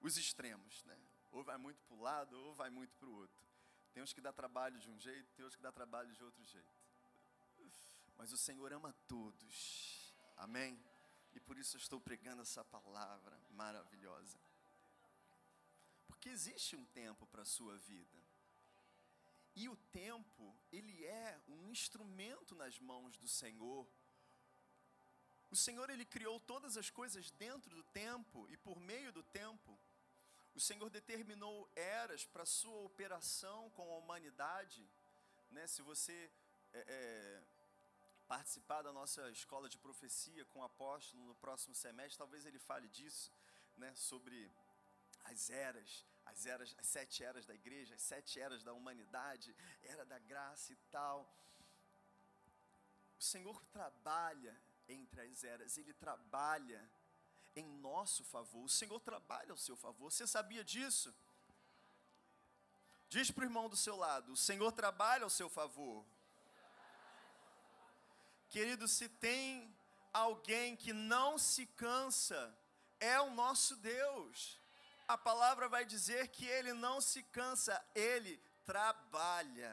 [0.00, 0.98] Os extremos, né?
[1.32, 3.40] Ou vai muito para o lado, ou vai muito para o outro.
[3.92, 6.42] Tem uns que dá trabalho de um jeito, tem uns que dá trabalho de outro
[6.44, 6.80] jeito.
[8.16, 10.14] Mas o Senhor ama todos.
[10.36, 10.78] Amém?
[11.32, 14.38] E por isso eu estou pregando essa palavra maravilhosa.
[16.06, 18.19] Porque existe um tempo para a sua vida.
[19.54, 23.86] E o tempo, ele é um instrumento nas mãos do Senhor.
[25.50, 29.78] O Senhor, ele criou todas as coisas dentro do tempo e por meio do tempo.
[30.54, 34.88] O Senhor determinou eras para sua operação com a humanidade.
[35.50, 35.66] Né?
[35.66, 36.30] Se você
[36.72, 37.42] é, é,
[38.28, 42.88] participar da nossa escola de profecia com o apóstolo no próximo semestre, talvez ele fale
[42.88, 43.32] disso,
[43.76, 43.92] né?
[43.96, 44.50] sobre
[45.24, 50.04] as eras, as eras, as sete eras da igreja, as sete eras da humanidade, era
[50.04, 51.18] da graça e tal.
[53.18, 54.56] O Senhor trabalha
[54.88, 56.80] entre as eras, Ele trabalha
[57.54, 58.64] em nosso favor.
[58.64, 60.10] O Senhor trabalha ao seu favor.
[60.10, 61.14] Você sabia disso?
[63.08, 66.04] Diz para o irmão do seu lado: o Senhor trabalha ao seu favor.
[68.48, 69.74] Querido, se tem
[70.12, 72.56] alguém que não se cansa,
[72.98, 74.59] é o nosso Deus.
[75.12, 79.72] A palavra vai dizer que ele não se cansa, ele trabalha.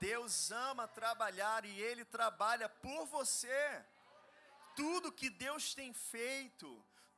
[0.00, 3.84] Deus ama trabalhar e ele trabalha por você.
[4.74, 6.68] Tudo que Deus tem feito,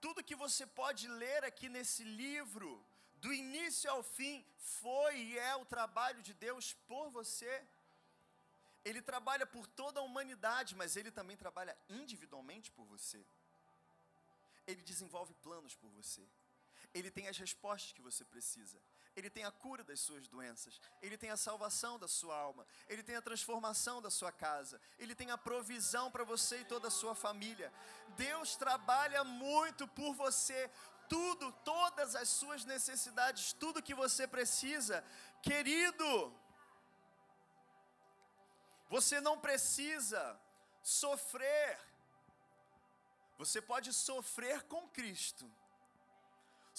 [0.01, 2.85] tudo que você pode ler aqui nesse livro,
[3.23, 4.45] do início ao fim,
[4.81, 7.65] foi e é o trabalho de Deus por você.
[8.85, 13.25] Ele trabalha por toda a humanidade, mas ele também trabalha individualmente por você.
[14.67, 16.27] Ele desenvolve planos por você.
[16.93, 18.79] Ele tem as respostas que você precisa.
[19.17, 23.03] Ele tem a cura das suas doenças, Ele tem a salvação da sua alma, Ele
[23.03, 26.91] tem a transformação da sua casa, Ele tem a provisão para você e toda a
[26.91, 27.73] sua família.
[28.17, 30.71] Deus trabalha muito por você,
[31.09, 35.05] tudo, todas as suas necessidades, tudo que você precisa,
[35.43, 36.33] querido.
[38.89, 40.41] Você não precisa
[40.83, 41.81] sofrer.
[43.39, 45.51] Você pode sofrer com Cristo.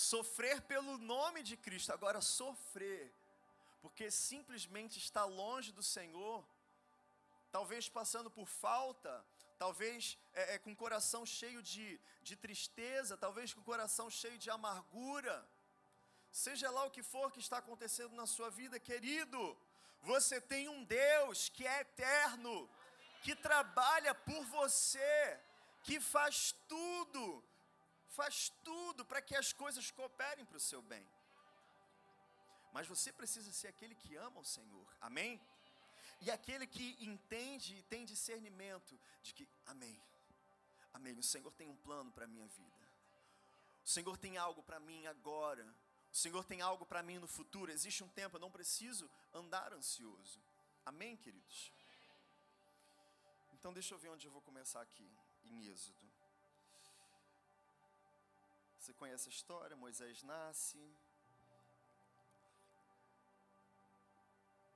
[0.10, 1.92] Sofrer pelo nome de Cristo.
[1.94, 3.14] Agora, sofrer,
[3.82, 6.44] porque simplesmente está longe do Senhor,
[7.52, 9.14] talvez passando por falta,
[9.60, 14.38] talvez é, é, com o coração cheio de, de tristeza, talvez com o coração cheio
[14.40, 15.36] de amargura.
[16.32, 19.40] Seja lá o que for que está acontecendo na sua vida, querido,
[20.02, 22.68] você tem um Deus que é eterno,
[23.22, 25.40] que trabalha por você,
[25.84, 27.44] que faz tudo,
[28.18, 31.06] faz tudo para que as coisas cooperem para o seu bem.
[32.74, 35.42] Mas você precisa ser aquele que ama o Senhor, amém?
[36.22, 40.00] E aquele que entende e tem discernimento de que, amém,
[40.94, 42.88] amém, o Senhor tem um plano para a minha vida,
[43.84, 45.66] o Senhor tem algo para mim agora,
[46.12, 47.72] o Senhor tem algo para mim no futuro.
[47.72, 50.40] Existe um tempo, eu não preciso andar ansioso.
[50.86, 51.72] Amém, queridos?
[53.54, 55.10] Então, deixa eu ver onde eu vou começar aqui,
[55.46, 56.11] em Êxodo.
[58.82, 59.76] Você conhece a história?
[59.76, 60.80] Moisés nasce.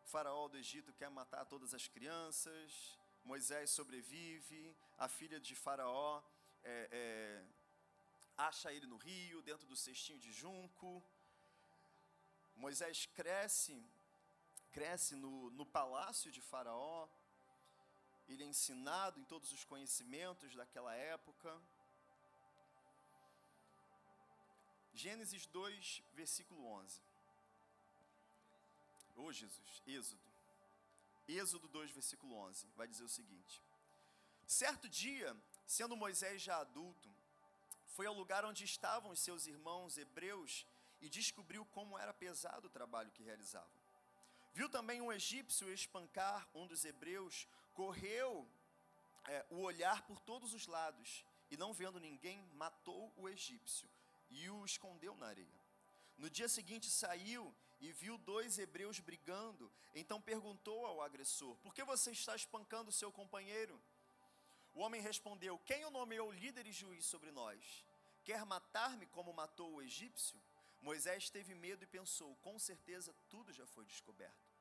[0.03, 2.99] O faraó do Egito quer matar todas as crianças.
[3.23, 4.77] Moisés sobrevive.
[4.99, 6.21] A filha de Faraó
[6.63, 7.43] é, é,
[8.37, 11.03] acha ele no rio, dentro do cestinho de junco.
[12.55, 13.83] Moisés cresce,
[14.71, 17.09] cresce no, no palácio de Faraó,
[18.29, 21.59] ele é ensinado em todos os conhecimentos daquela época.
[24.95, 27.01] Gênesis 2, versículo 11.
[29.17, 30.21] Ô oh, Jesus, Êxodo.
[31.27, 33.61] Êxodo 2, versículo 11, vai dizer o seguinte:
[34.47, 35.35] Certo dia,
[35.67, 37.09] sendo Moisés já adulto,
[37.87, 40.65] foi ao lugar onde estavam os seus irmãos hebreus
[41.01, 43.83] e descobriu como era pesado o trabalho que realizavam.
[44.53, 48.47] Viu também um egípcio espancar um dos hebreus, correu
[49.25, 53.89] é, o olhar por todos os lados e, não vendo ninguém, matou o egípcio
[54.29, 55.61] e o escondeu na areia.
[56.17, 59.71] No dia seguinte saiu e viu dois hebreus brigando.
[59.93, 63.81] Então perguntou ao agressor: Por que você está espancando seu companheiro?
[64.73, 67.85] O homem respondeu: Quem o nomeou líder e juiz sobre nós?
[68.23, 70.41] Quer matar-me como matou o egípcio?
[70.81, 74.53] Moisés teve medo e pensou: com certeza tudo já foi descoberto.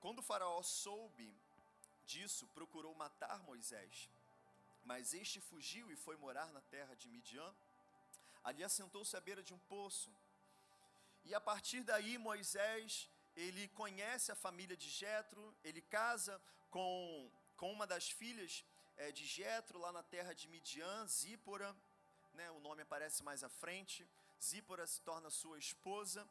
[0.00, 1.36] Quando o Faraó soube
[2.04, 4.08] disso, procurou matar Moisés.
[4.84, 7.54] Mas este fugiu e foi morar na terra de Midian.
[8.48, 10.10] Ali assentou-se à beira de um poço.
[11.28, 17.70] E a partir daí, Moisés, ele conhece a família de Jetro, ele casa com, com
[17.70, 18.64] uma das filhas
[18.96, 21.76] é, de Jetro lá na terra de Midian, Zípora,
[22.32, 24.08] né, o nome aparece mais à frente.
[24.42, 26.26] Zípora se torna sua esposa.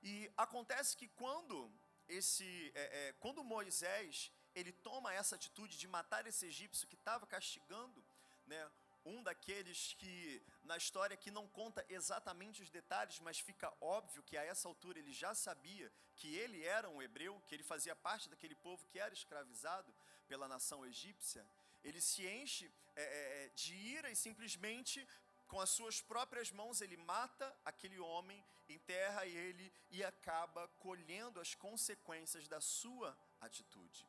[0.00, 1.68] E acontece que quando
[2.08, 7.26] esse, é, é, quando Moisés ele toma essa atitude de matar esse egípcio que estava
[7.26, 8.04] castigando,
[8.46, 8.70] né,
[9.08, 14.36] um daqueles que na história que não conta exatamente os detalhes, mas fica óbvio que
[14.36, 18.28] a essa altura ele já sabia que ele era um hebreu, que ele fazia parte
[18.28, 19.92] daquele povo que era escravizado
[20.28, 21.44] pela nação egípcia.
[21.82, 25.06] Ele se enche é, é, é de ira e simplesmente
[25.48, 31.54] com as suas próprias mãos ele mata aquele homem, enterra ele e acaba colhendo as
[31.54, 34.06] consequências da sua atitude.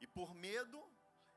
[0.00, 0.82] E por medo,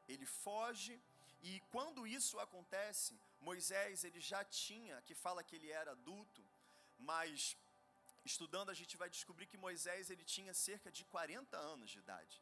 [0.07, 0.99] ele foge,
[1.43, 6.41] e quando isso acontece, Moisés ele já tinha, que fala que ele era adulto,
[6.97, 7.57] mas
[8.23, 12.41] estudando a gente vai descobrir que Moisés ele tinha cerca de 40 anos de idade.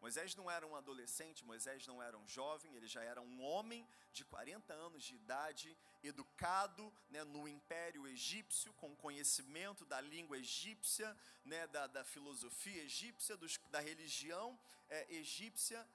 [0.00, 3.86] Moisés não era um adolescente, Moisés não era um jovem, ele já era um homem
[4.12, 11.16] de 40 anos de idade, educado né, no império egípcio, com conhecimento da língua egípcia,
[11.44, 15.86] né, da, da filosofia egípcia, dos, da religião é, egípcia.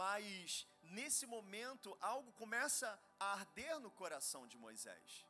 [0.00, 2.88] Mas nesse momento, algo começa
[3.18, 5.26] a arder no coração de Moisés.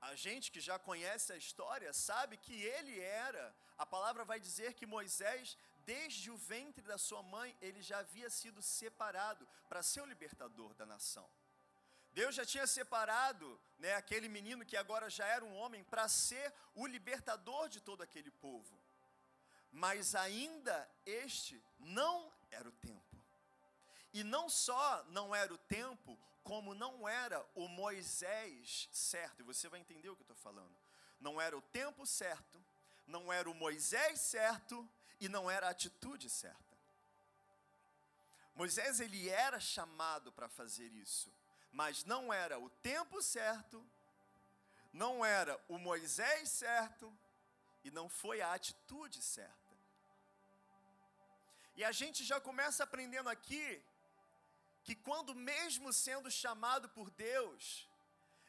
[0.00, 3.44] A gente que já conhece a história sabe que ele era,
[3.76, 5.56] a palavra vai dizer que Moisés
[5.88, 10.74] desde o ventre da sua mãe, ele já havia sido separado para ser o libertador
[10.74, 11.26] da nação.
[12.12, 16.52] Deus já tinha separado né, aquele menino que agora já era um homem para ser
[16.74, 18.78] o libertador de todo aquele povo.
[19.72, 23.07] Mas ainda este não era o tempo.
[24.12, 29.40] E não só não era o tempo, como não era o Moisés certo.
[29.40, 30.74] E você vai entender o que eu estou falando.
[31.20, 32.62] Não era o tempo certo,
[33.06, 34.88] não era o Moisés certo,
[35.20, 36.76] e não era a atitude certa.
[38.54, 41.32] Moisés ele era chamado para fazer isso,
[41.70, 43.84] mas não era o tempo certo,
[44.92, 47.16] não era o Moisés certo
[47.84, 49.54] e não foi a atitude certa.
[51.76, 53.80] E a gente já começa aprendendo aqui
[54.88, 57.86] que quando mesmo sendo chamado por Deus,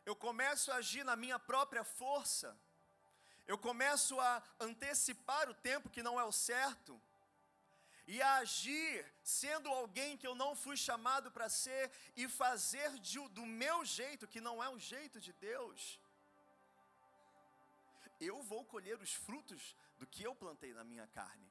[0.06, 2.58] eu começo a agir na minha própria força,
[3.46, 6.94] eu começo a antecipar o tempo que não é o certo,
[8.08, 13.20] e a agir sendo alguém que eu não fui chamado para ser, e fazer de,
[13.40, 16.00] do meu jeito, que não é o jeito de Deus,
[18.22, 21.49] eu vou colher os frutos do que eu plantei na minha carne.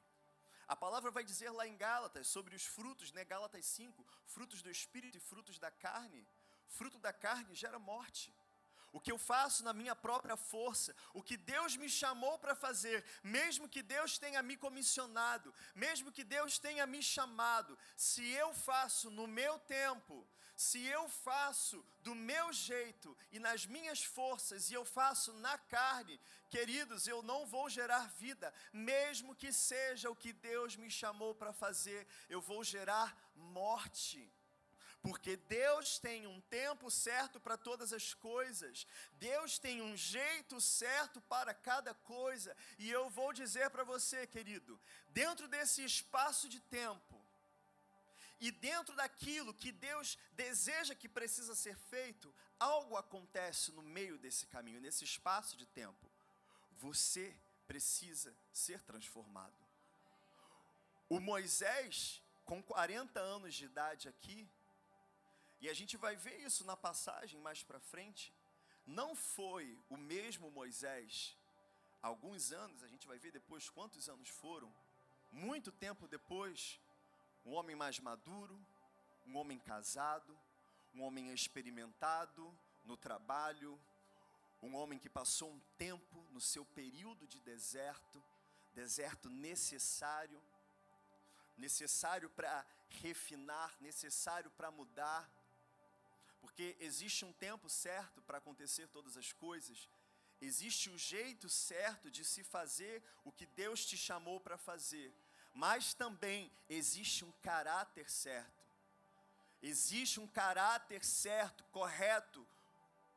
[0.69, 3.25] A palavra vai dizer lá em Gálatas sobre os frutos, né?
[3.25, 6.27] Gálatas 5, frutos do espírito e frutos da carne.
[6.67, 8.31] Fruto da carne gera morte
[8.91, 13.05] o que eu faço na minha própria força, o que Deus me chamou para fazer,
[13.23, 19.09] mesmo que Deus tenha me comissionado, mesmo que Deus tenha me chamado, se eu faço
[19.11, 20.27] no meu tempo,
[20.59, 26.19] se eu faço do meu jeito e nas minhas forças e eu faço na carne,
[26.49, 31.53] queridos, eu não vou gerar vida, mesmo que seja o que Deus me chamou para
[31.53, 34.29] fazer, eu vou gerar morte.
[35.01, 41.21] Porque Deus tem um tempo certo para todas as coisas, Deus tem um jeito certo
[41.21, 47.18] para cada coisa, e eu vou dizer para você, querido, dentro desse espaço de tempo,
[48.39, 54.45] e dentro daquilo que Deus deseja que precisa ser feito, algo acontece no meio desse
[54.47, 56.09] caminho, nesse espaço de tempo.
[56.77, 57.35] Você
[57.67, 59.53] precisa ser transformado.
[61.09, 64.49] O Moisés, com 40 anos de idade aqui,
[65.61, 68.33] e a gente vai ver isso na passagem mais para frente.
[68.85, 71.35] Não foi o mesmo Moisés.
[72.01, 74.73] Alguns anos, a gente vai ver depois quantos anos foram.
[75.31, 76.79] Muito tempo depois,
[77.49, 78.55] um homem mais maduro,
[79.25, 80.39] um homem casado,
[80.93, 83.71] um homem experimentado no trabalho,
[84.61, 88.23] um homem que passou um tempo no seu período de deserto,
[88.75, 90.39] deserto necessário,
[91.57, 92.63] necessário para
[93.01, 95.27] refinar, necessário para mudar,
[96.41, 99.89] porque existe um tempo certo para acontecer todas as coisas,
[100.39, 105.11] existe o jeito certo de se fazer o que Deus te chamou para fazer,
[105.59, 108.65] mas também existe um caráter certo,
[109.61, 112.47] existe um caráter certo, correto,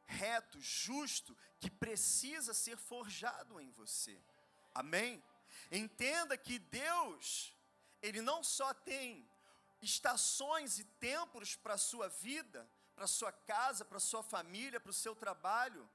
[0.05, 4.21] reto, justo, que precisa ser forjado em você,
[4.75, 5.23] amém?
[5.71, 7.55] Entenda que Deus,
[8.03, 9.25] Ele não só tem
[9.81, 15.01] estações e tempos para a sua vida, para sua casa, para sua família, para o
[15.05, 15.89] seu trabalho.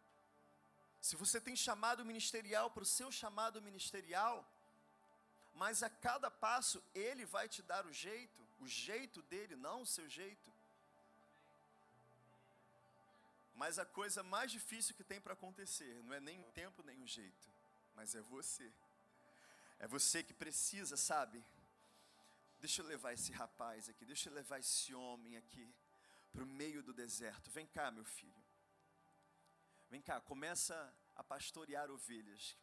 [1.01, 4.49] Se você tem chamado ministerial para o seu chamado ministerial,
[5.57, 9.85] mas a cada passo ele vai te dar o jeito, o jeito dele, não o
[9.85, 10.53] seu jeito.
[13.55, 17.01] Mas a coisa mais difícil que tem para acontecer não é nem o tempo nem
[17.01, 17.47] o jeito,
[17.95, 18.71] mas é você.
[19.79, 21.43] É você que precisa, sabe?
[22.59, 25.67] Deixa eu levar esse rapaz aqui, deixa eu levar esse homem aqui
[26.31, 27.49] para o meio do deserto.
[27.49, 28.43] Vem cá, meu filho.
[29.89, 30.75] Vem cá, começa
[31.15, 32.55] a pastorear ovelhas.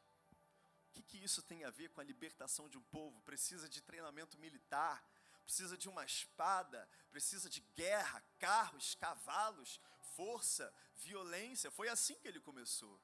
[0.94, 3.20] Que, que isso tem a ver com a libertação de um povo?
[3.22, 5.04] Precisa de treinamento militar,
[5.42, 9.80] precisa de uma espada, precisa de guerra, carros, cavalos,
[10.14, 11.70] força, violência.
[11.70, 13.00] Foi assim que ele começou.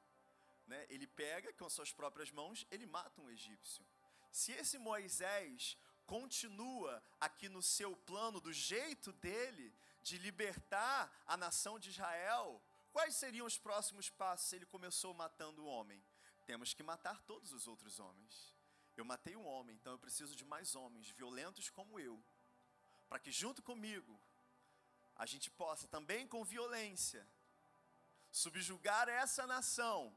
[0.69, 0.87] Né?
[0.89, 3.85] Ele pega com suas próprias mãos, ele mata um egípcio.
[4.31, 5.77] Se esse Moisés
[6.07, 12.63] continua aqui no seu plano, do jeito dele, de libertar a nação de Israel,
[12.93, 16.01] quais seriam os próximos passos se ele começou matando o homem?
[16.51, 18.53] Temos que matar todos os outros homens.
[18.97, 22.21] Eu matei um homem, então eu preciso de mais homens violentos como eu,
[23.09, 24.21] para que junto comigo
[25.15, 27.25] a gente possa também com violência
[28.33, 30.13] subjugar essa nação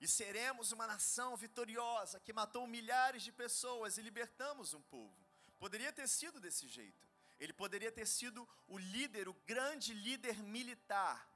[0.00, 5.24] e seremos uma nação vitoriosa que matou milhares de pessoas e libertamos um povo.
[5.56, 7.06] Poderia ter sido desse jeito.
[7.38, 11.30] Ele poderia ter sido o líder, o grande líder militar,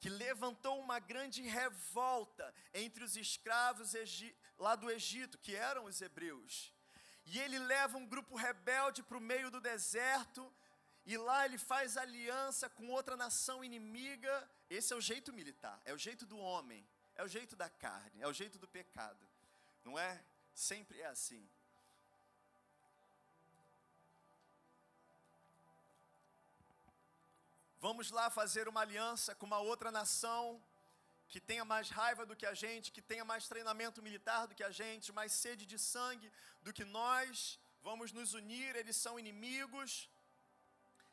[0.00, 3.92] que levantou uma grande revolta entre os escravos
[4.58, 6.72] lá do Egito, que eram os hebreus.
[7.24, 10.52] E ele leva um grupo rebelde para o meio do deserto,
[11.04, 14.50] e lá ele faz aliança com outra nação inimiga.
[14.68, 18.20] Esse é o jeito militar, é o jeito do homem, é o jeito da carne,
[18.20, 19.26] é o jeito do pecado,
[19.84, 20.22] não é?
[20.54, 21.48] Sempre é assim.
[27.86, 30.60] Vamos lá fazer uma aliança com uma outra nação
[31.28, 34.64] que tenha mais raiva do que a gente, que tenha mais treinamento militar do que
[34.64, 36.28] a gente, mais sede de sangue
[36.64, 37.60] do que nós.
[37.84, 40.10] Vamos nos unir, eles são inimigos.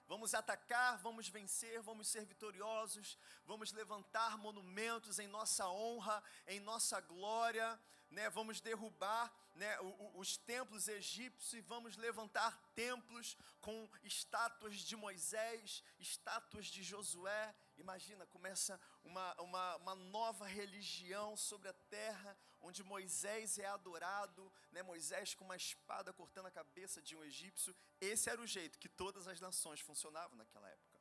[0.07, 6.99] Vamos atacar, vamos vencer, vamos ser vitoriosos, vamos levantar monumentos em nossa honra, em nossa
[7.01, 7.79] glória,
[8.13, 8.29] né?
[8.29, 9.77] vamos derrubar né,
[10.15, 17.55] os templos egípcios e vamos levantar templos com estátuas de Moisés, estátuas de Josué.
[17.77, 24.81] Imagina, começa uma, uma, uma nova religião sobre a terra, onde Moisés é adorado, né,
[24.83, 27.75] Moisés com uma espada cortando a cabeça de um egípcio.
[27.99, 30.92] Esse era o jeito que todas as nações funcionavam naquela época.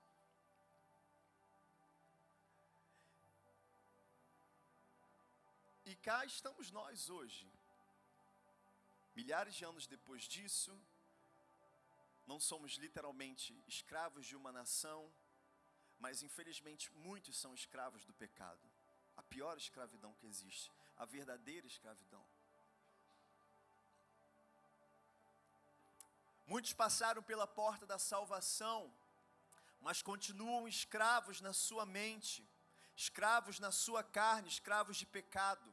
[5.92, 7.46] E cá estamos nós hoje,
[9.14, 10.72] Milhares de anos depois disso,
[12.26, 15.00] não somos literalmente escravos de uma nação,
[15.98, 18.66] mas infelizmente muitos são escravos do pecado.
[19.18, 22.24] A pior escravidão que existe, a verdadeira escravidão.
[26.46, 28.80] Muitos passaram pela porta da salvação,
[29.78, 32.42] mas continuam escravos na sua mente,
[32.96, 35.71] escravos na sua carne, escravos de pecado,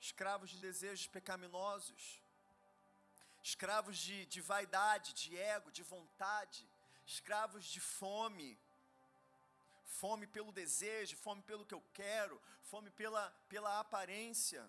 [0.00, 2.22] escravos de desejos pecaminosos.
[3.42, 6.68] Escravos de, de vaidade, de ego, de vontade,
[7.06, 8.58] escravos de fome,
[9.84, 14.68] fome pelo desejo, fome pelo que eu quero, fome pela, pela aparência.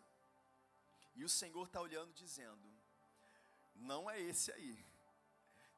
[1.15, 2.67] E o Senhor está olhando dizendo:
[3.73, 4.85] não é esse aí,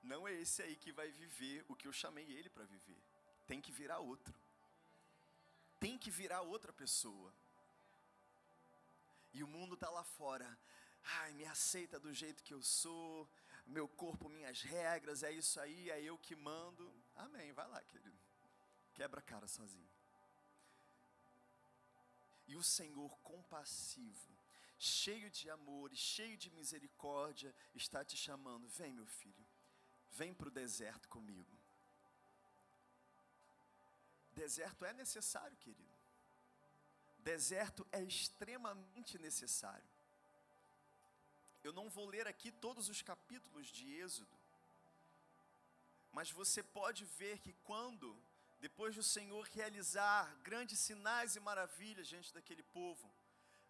[0.04, 3.02] não é esse aí que vai viver o que eu chamei ele para viver,
[3.48, 4.34] tem que virar outro,
[5.80, 7.34] tem que virar outra pessoa.
[9.34, 10.58] E o mundo está lá fora,
[11.04, 13.30] ai, me aceita do jeito que eu sou,
[13.66, 16.92] meu corpo, minhas regras, é isso aí, é eu que mando.
[17.16, 18.18] Amém, vai lá, querido.
[18.94, 19.90] Quebra a cara sozinho.
[22.48, 24.36] E o Senhor compassivo,
[24.80, 29.46] cheio de amor e cheio de misericórdia, está te chamando: vem, meu filho,
[30.12, 31.56] vem para o deserto comigo.
[34.32, 35.89] Deserto é necessário, querido.
[37.20, 39.88] Deserto é extremamente necessário.
[41.64, 44.38] Eu não vou ler aqui todos os capítulos de Êxodo,
[46.12, 48.18] mas você pode ver que quando,
[48.60, 53.12] depois do Senhor realizar grandes sinais e maravilhas diante daquele povo,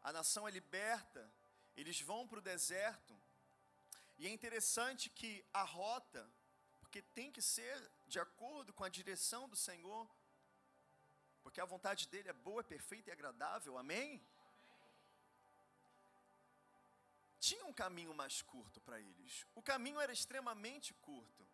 [0.03, 1.29] a nação é liberta,
[1.75, 3.15] eles vão para o deserto,
[4.17, 6.29] e é interessante que a rota,
[6.79, 10.09] porque tem que ser de acordo com a direção do Senhor,
[11.43, 14.21] porque a vontade dele é boa, perfeita e agradável, amém?
[17.39, 19.45] tinha um caminho mais curto para eles.
[19.55, 21.47] O caminho era extremamente curto.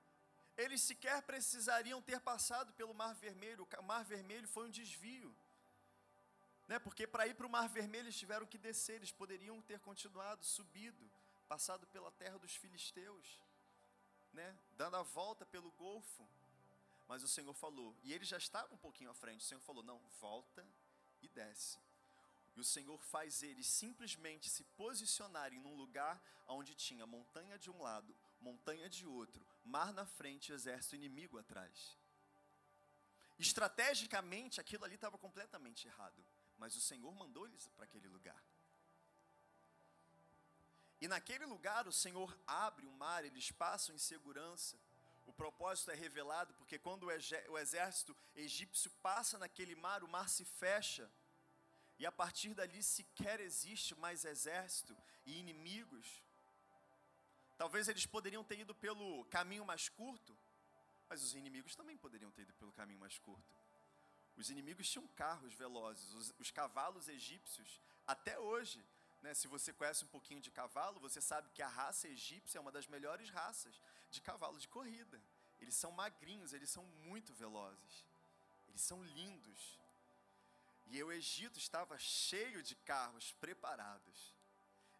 [0.57, 3.67] Eles sequer precisariam ter passado pelo Mar Vermelho.
[3.79, 5.33] O Mar Vermelho foi um desvio.
[6.67, 6.79] Né?
[6.79, 8.95] Porque para ir para o Mar Vermelho eles tiveram que descer.
[8.95, 11.09] Eles poderiam ter continuado, subido,
[11.47, 13.39] passado pela terra dos filisteus,
[14.33, 14.57] né?
[14.71, 16.27] dando a volta pelo Golfo.
[17.07, 19.41] Mas o Senhor falou, e eles já estavam um pouquinho à frente.
[19.41, 20.65] O Senhor falou: não, volta
[21.21, 21.77] e desce.
[22.55, 27.81] E o Senhor faz eles simplesmente se posicionarem num lugar onde tinha montanha de um
[27.81, 31.97] lado, montanha de outro, mar na frente e exército inimigo atrás.
[33.37, 36.25] Estrategicamente, aquilo ali estava completamente errado,
[36.57, 38.41] mas o Senhor mandou eles para aquele lugar.
[41.01, 44.79] E naquele lugar o Senhor abre o mar, eles passam em segurança.
[45.35, 51.11] Propósito é revelado porque quando o exército egípcio passa naquele mar, o mar se fecha
[51.97, 56.23] e a partir dali sequer existe mais exército e inimigos.
[57.57, 60.37] Talvez eles poderiam ter ido pelo caminho mais curto,
[61.09, 63.55] mas os inimigos também poderiam ter ido pelo caminho mais curto.
[64.35, 68.83] Os inimigos tinham carros velozes, os, os cavalos egípcios, até hoje,
[69.21, 69.33] Né?
[69.33, 72.71] Se você conhece um pouquinho de cavalo, você sabe que a raça egípcia é uma
[72.71, 73.79] das melhores raças
[74.15, 75.21] de cavalo de corrida.
[75.61, 78.05] Eles são magrinhos, eles são muito velozes.
[78.69, 79.79] Eles são lindos.
[80.87, 84.33] E o Egito estava cheio de carros preparados.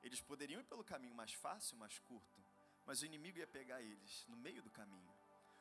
[0.03, 2.39] Eles poderiam ir pelo caminho mais fácil, mais curto,
[2.85, 5.13] mas o inimigo ia pegar eles no meio do caminho.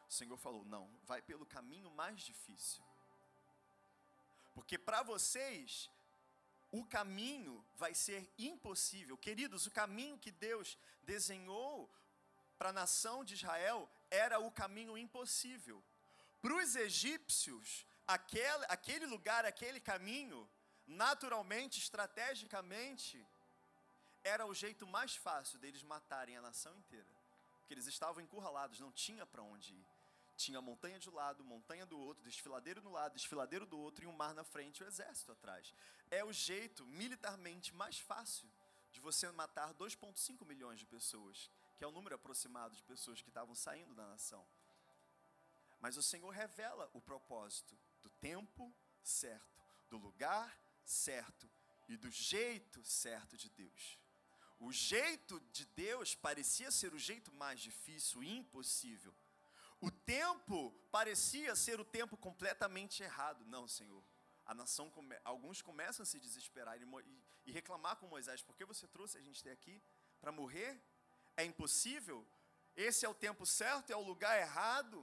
[0.09, 2.83] O Senhor falou: não, vai pelo caminho mais difícil.
[4.55, 5.91] Porque para vocês,
[6.71, 9.17] o caminho vai ser impossível.
[9.17, 11.91] Queridos, o caminho que Deus desenhou
[12.65, 15.85] para a nação de Israel era o caminho impossível.
[16.41, 20.49] Para os egípcios, aquele, aquele lugar, aquele caminho,
[20.87, 23.23] naturalmente, estrategicamente,
[24.33, 27.15] era o jeito mais fácil deles matarem a nação inteira.
[27.59, 29.87] Porque eles estavam encurralados, não tinha para onde ir.
[30.35, 34.07] Tinha montanha de um lado, montanha do outro, desfiladeiro no lado, desfiladeiro do outro e
[34.07, 35.75] um mar na frente e o exército atrás.
[36.11, 38.51] É o jeito militarmente mais fácil
[38.91, 43.29] de você matar 2,5 milhões de pessoas, que é o número aproximado de pessoas que
[43.29, 44.47] estavam saindo da nação.
[45.81, 51.51] Mas o Senhor revela o propósito do tempo certo, do lugar certo
[51.89, 53.99] e do jeito certo de Deus.
[54.59, 59.15] O jeito de Deus parecia ser o jeito mais difícil, impossível.
[59.81, 63.45] O tempo parecia ser o tempo completamente errado.
[63.45, 64.03] Não, Senhor.
[64.47, 65.15] A nação, come...
[65.25, 66.79] alguns começam a se desesperar
[67.45, 69.83] e, reclamar com Moisés: por que você trouxe a gente até aqui
[70.21, 70.81] para morrer?
[71.37, 72.27] É impossível?
[72.77, 73.91] Esse é o tempo certo?
[73.91, 74.99] É o lugar errado?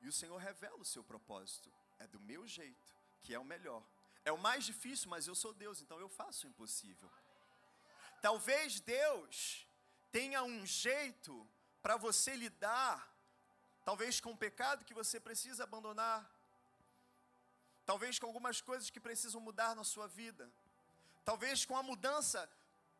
[0.00, 1.72] E o Senhor revela o seu propósito.
[1.98, 3.82] É do meu jeito, que é o melhor.
[4.24, 7.10] É o mais difícil, mas eu sou Deus, então eu faço o impossível.
[8.22, 9.66] Talvez Deus
[10.10, 11.46] tenha um jeito
[11.82, 13.12] para você lidar,
[13.84, 16.30] talvez com o pecado que você precisa abandonar,
[17.84, 20.50] talvez com algumas coisas que precisam mudar na sua vida,
[21.24, 22.48] talvez com a mudança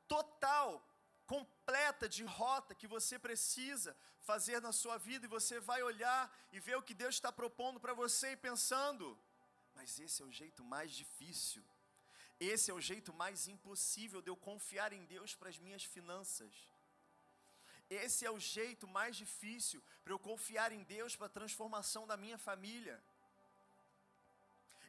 [0.07, 0.85] total
[1.27, 6.23] completa de rota que você precisa fazer na sua vida, e você vai olhar
[6.53, 9.19] e ver o que Deus está propondo para você e pensando,
[9.75, 11.63] mas esse é o jeito mais difícil,
[12.41, 16.53] esse é o jeito mais impossível de eu confiar em Deus para as minhas finanças.
[17.89, 22.17] Esse é o jeito mais difícil para eu confiar em Deus para a transformação da
[22.17, 23.03] minha família.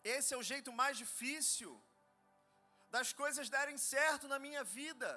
[0.03, 1.71] Esse é o jeito mais difícil
[2.89, 5.09] das coisas darem certo na minha vida.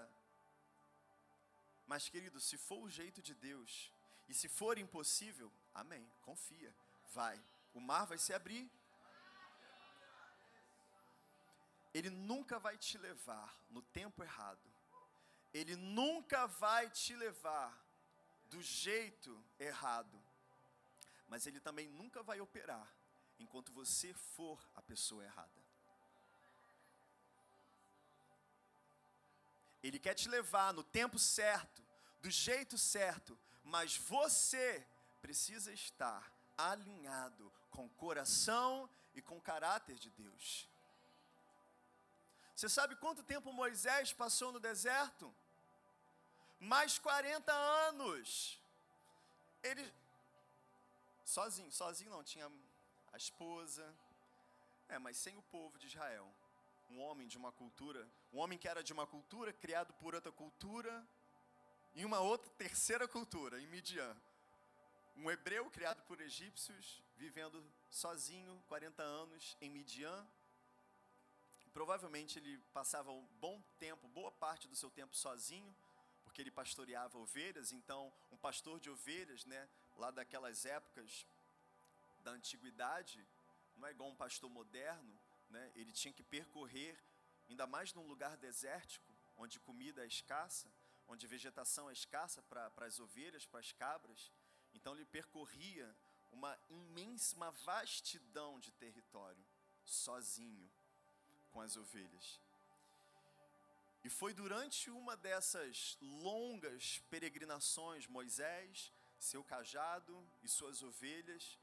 [1.88, 3.90] Mas, querido, se for o jeito de Deus,
[4.28, 6.72] e se for impossível, amém, confia,
[7.14, 7.42] vai.
[7.72, 8.70] O mar vai se abrir.
[11.94, 14.70] Ele nunca vai te levar no tempo errado.
[15.52, 17.72] Ele nunca vai te levar
[18.50, 20.22] do jeito errado.
[21.26, 22.86] Mas ele também nunca vai operar
[23.38, 25.67] enquanto você for a pessoa errada.
[29.88, 31.82] Ele quer te levar no tempo certo,
[32.20, 34.86] do jeito certo, mas você
[35.22, 40.68] precisa estar alinhado com o coração e com o caráter de Deus.
[42.54, 45.34] Você sabe quanto tempo Moisés passou no deserto?
[46.60, 47.50] Mais 40
[47.88, 48.60] anos.
[49.62, 49.90] Ele
[51.24, 52.50] sozinho, sozinho não, tinha
[53.12, 53.94] a esposa,
[54.88, 56.30] é, mas sem o povo de Israel
[56.90, 60.32] um homem de uma cultura, um homem que era de uma cultura, criado por outra
[60.32, 61.06] cultura,
[61.94, 64.16] em uma outra terceira cultura, em Midian.
[65.16, 70.26] Um hebreu criado por egípcios, vivendo sozinho 40 anos em Midian.
[71.72, 75.74] Provavelmente ele passava um bom tempo, boa parte do seu tempo sozinho,
[76.24, 77.72] porque ele pastoreava ovelhas.
[77.72, 81.26] Então, um pastor de ovelhas, né, lá daquelas épocas
[82.20, 83.26] da antiguidade,
[83.76, 85.17] não é igual um pastor moderno,
[85.50, 86.98] né, ele tinha que percorrer,
[87.48, 90.68] ainda mais num lugar desértico, onde comida é escassa,
[91.06, 94.30] onde vegetação é escassa para as ovelhas, para as cabras.
[94.74, 95.94] Então ele percorria
[96.32, 99.44] uma imensa, uma vastidão de território,
[99.84, 100.70] sozinho,
[101.50, 102.40] com as ovelhas.
[104.04, 111.58] E foi durante uma dessas longas peregrinações, Moisés, seu cajado e suas ovelhas,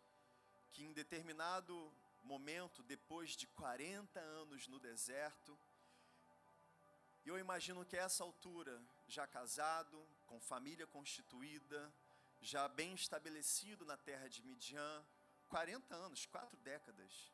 [0.72, 1.94] que em determinado
[2.26, 5.58] momento, depois de 40 anos no deserto.
[7.24, 9.98] E eu imagino que a essa altura, já casado,
[10.28, 11.94] com família constituída,
[12.42, 15.06] já bem estabelecido na terra de Midian,
[15.48, 17.32] 40 anos, quatro décadas.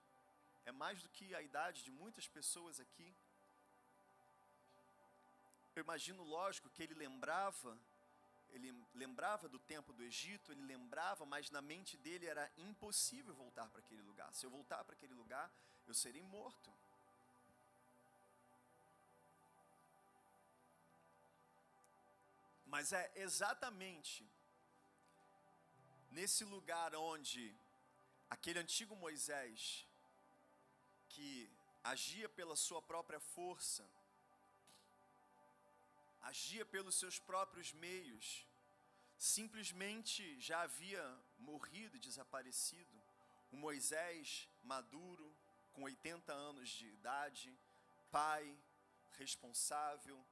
[0.65, 3.15] É mais do que a idade de muitas pessoas aqui.
[5.75, 7.77] Eu imagino, lógico, que ele lembrava
[8.51, 13.69] ele lembrava do tempo do Egito, ele lembrava, mas na mente dele era impossível voltar
[13.69, 14.33] para aquele lugar.
[14.33, 15.51] Se eu voltar para aquele lugar,
[15.87, 16.73] eu serei morto.
[22.65, 24.29] Mas é exatamente
[26.09, 27.55] nesse lugar onde
[28.29, 29.85] aquele antigo Moisés,
[31.09, 31.51] que
[31.83, 33.85] agia pela sua própria força,
[36.21, 38.47] agia pelos seus próprios meios,
[39.17, 41.03] simplesmente já havia
[41.39, 43.01] morrido e desaparecido.
[43.51, 45.35] O Moisés maduro,
[45.73, 47.55] com 80 anos de idade,
[48.11, 48.57] pai,
[49.17, 50.23] responsável,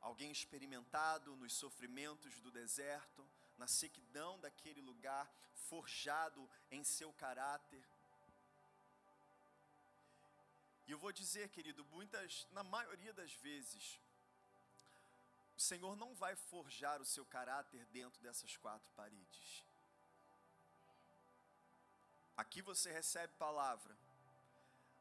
[0.00, 7.82] alguém experimentado nos sofrimentos do deserto, na sequidão daquele lugar, forjado em seu caráter.
[10.86, 14.00] E eu vou dizer, querido, muitas, na maioria das vezes,
[15.56, 19.64] o Senhor não vai forjar o seu caráter dentro dessas quatro paredes.
[22.36, 23.96] Aqui você recebe palavra,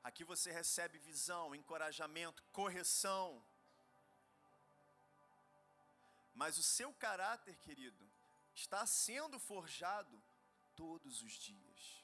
[0.03, 3.43] aqui você recebe visão, encorajamento, correção.
[6.35, 8.09] Mas o seu caráter, querido,
[8.53, 10.21] está sendo forjado
[10.75, 12.03] todos os dias.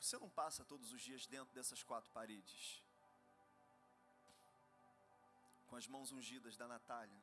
[0.00, 2.81] Você não passa todos os dias dentro dessas quatro paredes
[5.72, 7.18] com as mãos ungidas da Natália,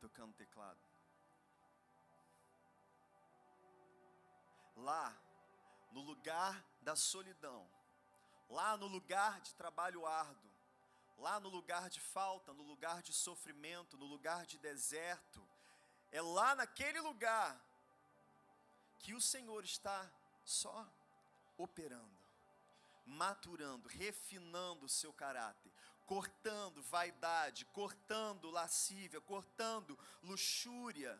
[0.00, 0.80] tocando teclado.
[4.76, 5.14] Lá,
[5.92, 7.70] no lugar da solidão,
[8.48, 10.50] lá no lugar de trabalho árduo,
[11.18, 15.46] lá no lugar de falta, no lugar de sofrimento, no lugar de deserto,
[16.10, 17.62] é lá naquele lugar
[19.00, 20.10] que o Senhor está
[20.46, 20.90] só
[21.58, 22.18] operando,
[23.04, 25.75] maturando, refinando o seu caráter,
[26.06, 31.18] cortando vaidade, cortando lascívia, cortando luxúria,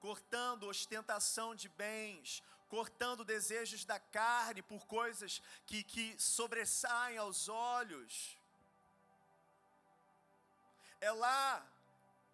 [0.00, 8.36] cortando ostentação de bens, cortando desejos da carne por coisas que, que sobressaem aos olhos.
[11.00, 11.64] É lá,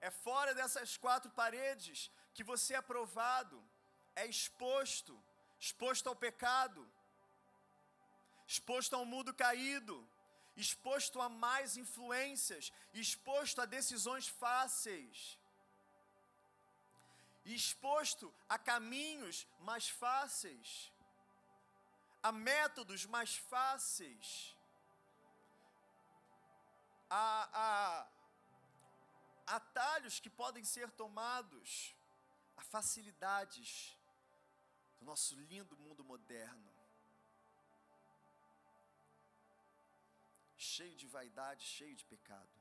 [0.00, 3.62] é fora dessas quatro paredes que você é provado,
[4.16, 5.22] é exposto,
[5.58, 6.90] exposto ao pecado,
[8.46, 10.08] exposto ao mundo caído
[10.60, 15.38] exposto a mais influências, exposto a decisões fáceis,
[17.44, 20.92] exposto a caminhos mais fáceis,
[22.22, 24.56] a métodos mais fáceis,
[27.08, 28.08] a, a
[29.56, 31.94] atalhos que podem ser tomados,
[32.56, 33.96] a facilidades
[34.98, 36.69] do nosso lindo mundo moderno.
[40.76, 42.54] Cheio de vaidade, cheio de pecado.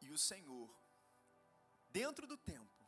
[0.00, 0.70] E o Senhor,
[1.90, 2.82] dentro do tempo,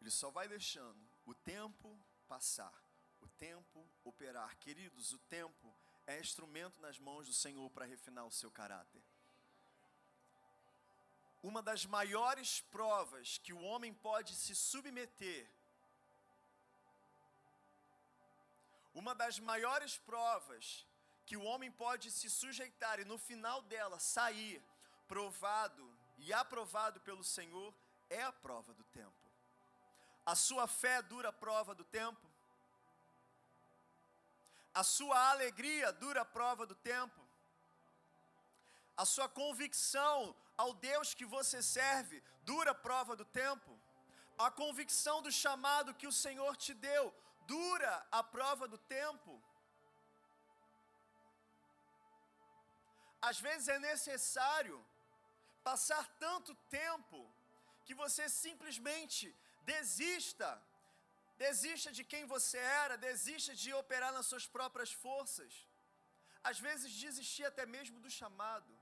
[0.00, 1.88] Ele só vai deixando o tempo
[2.28, 2.76] passar,
[3.20, 4.56] o tempo operar.
[4.58, 5.74] Queridos, o tempo
[6.06, 9.02] é instrumento nas mãos do Senhor para refinar o seu caráter.
[11.42, 15.50] Uma das maiores provas que o homem pode se submeter
[18.94, 20.86] Uma das maiores provas
[21.24, 24.62] que o homem pode se sujeitar e no final dela sair
[25.08, 25.84] provado
[26.18, 27.74] e aprovado pelo Senhor
[28.10, 29.22] é a prova do tempo.
[30.24, 32.26] A sua fé dura a prova do tempo.
[34.74, 37.20] A sua alegria dura a prova do tempo.
[38.96, 43.70] A sua convicção ao Deus que você serve dura a prova do tempo.
[44.38, 47.12] A convicção do chamado que o Senhor te deu
[47.52, 49.32] dura a prova do tempo.
[53.30, 54.76] Às vezes é necessário
[55.68, 57.18] passar tanto tempo
[57.86, 59.26] que você simplesmente
[59.72, 60.50] desista,
[61.44, 65.52] desista de quem você era, desista de operar nas suas próprias forças.
[66.50, 68.72] Às vezes desistir até mesmo do chamado,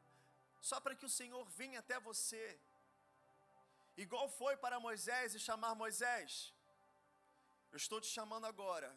[0.68, 2.44] só para que o Senhor venha até você.
[4.04, 6.32] Igual foi para Moisés e chamar Moisés,
[7.72, 8.94] eu estou te chamando agora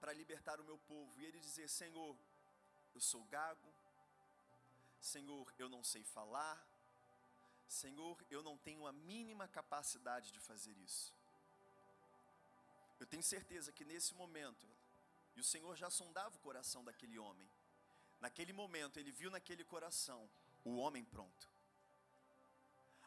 [0.00, 1.18] para libertar o meu povo.
[1.18, 2.16] E ele dizer: Senhor,
[2.94, 3.74] eu sou gago.
[5.00, 6.64] Senhor, eu não sei falar.
[7.68, 11.12] Senhor, eu não tenho a mínima capacidade de fazer isso.
[12.98, 14.66] Eu tenho certeza que nesse momento,
[15.34, 17.48] e o Senhor já sondava o coração daquele homem,
[18.20, 20.30] naquele momento ele viu naquele coração
[20.64, 21.48] o homem pronto.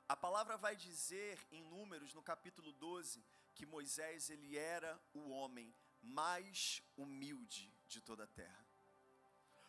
[0.08, 3.24] A palavra vai dizer em Números, no capítulo 12,
[3.60, 8.66] que Moisés ele era o homem mais humilde de toda a terra.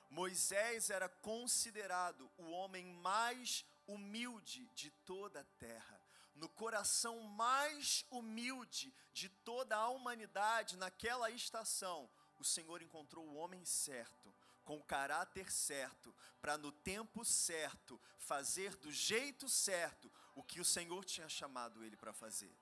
[0.09, 6.01] Moisés era considerado o homem mais humilde de toda a terra.
[6.36, 13.64] No coração mais humilde de toda a humanidade, naquela estação, o Senhor encontrou o homem
[13.64, 14.32] certo,
[14.64, 20.64] com o caráter certo, para no tempo certo fazer do jeito certo o que o
[20.64, 22.57] Senhor tinha chamado ele para fazer.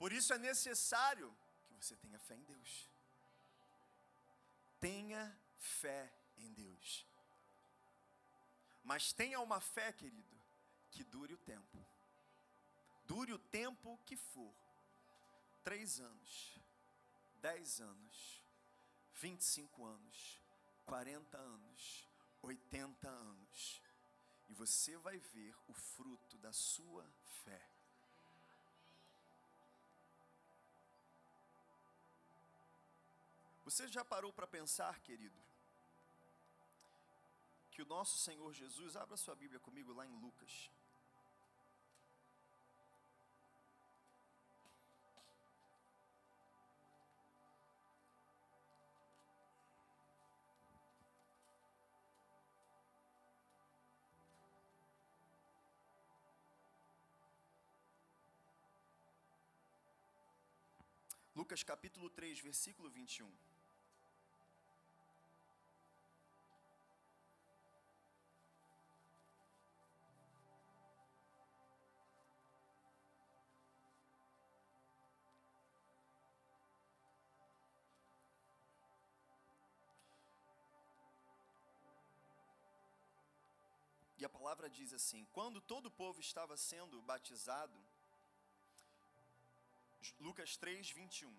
[0.00, 1.30] Por isso é necessário
[1.66, 2.88] que você tenha fé em Deus.
[4.80, 7.06] Tenha fé em Deus.
[8.82, 10.40] Mas tenha uma fé, querido,
[10.90, 11.86] que dure o tempo.
[13.04, 14.54] Dure o tempo que for.
[15.62, 16.58] Três anos,
[17.42, 18.42] dez anos,
[19.16, 20.40] vinte e cinco anos,
[20.86, 22.08] quarenta anos,
[22.40, 23.82] oitenta anos.
[24.48, 27.06] E você vai ver o fruto da sua
[27.44, 27.79] fé.
[33.70, 35.40] Você já parou para pensar, querido,
[37.70, 40.68] que o nosso Senhor Jesus, abra sua Bíblia comigo lá em Lucas.
[61.36, 63.30] Lucas capítulo 3, versículo 21.
[84.50, 87.78] Palavra diz assim: quando todo o povo estava sendo batizado,
[90.18, 91.32] Lucas 3, 21.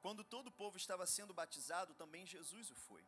[0.00, 3.04] Quando todo o povo estava sendo batizado, também Jesus o foi.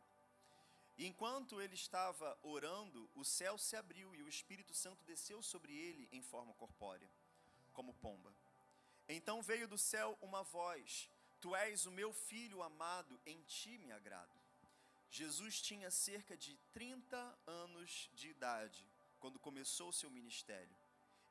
[0.97, 5.73] E enquanto ele estava orando, o céu se abriu e o Espírito Santo desceu sobre
[5.73, 7.09] ele em forma corpórea,
[7.71, 8.35] como pomba.
[9.07, 11.09] Então veio do céu uma voz:
[11.39, 14.42] Tu és o meu filho amado, em ti me agrado.
[15.13, 18.83] Jesus tinha cerca de 30 anos de idade
[19.19, 20.75] quando começou o seu ministério.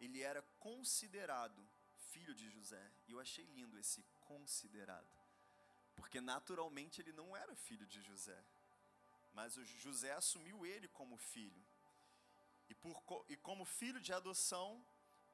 [0.01, 1.61] Ele era considerado
[2.13, 2.85] filho de José.
[3.09, 5.13] E eu achei lindo esse considerado.
[5.97, 8.41] Porque naturalmente ele não era filho de José.
[9.35, 11.63] Mas o José assumiu ele como filho.
[12.69, 14.71] E, por, e como filho de adoção,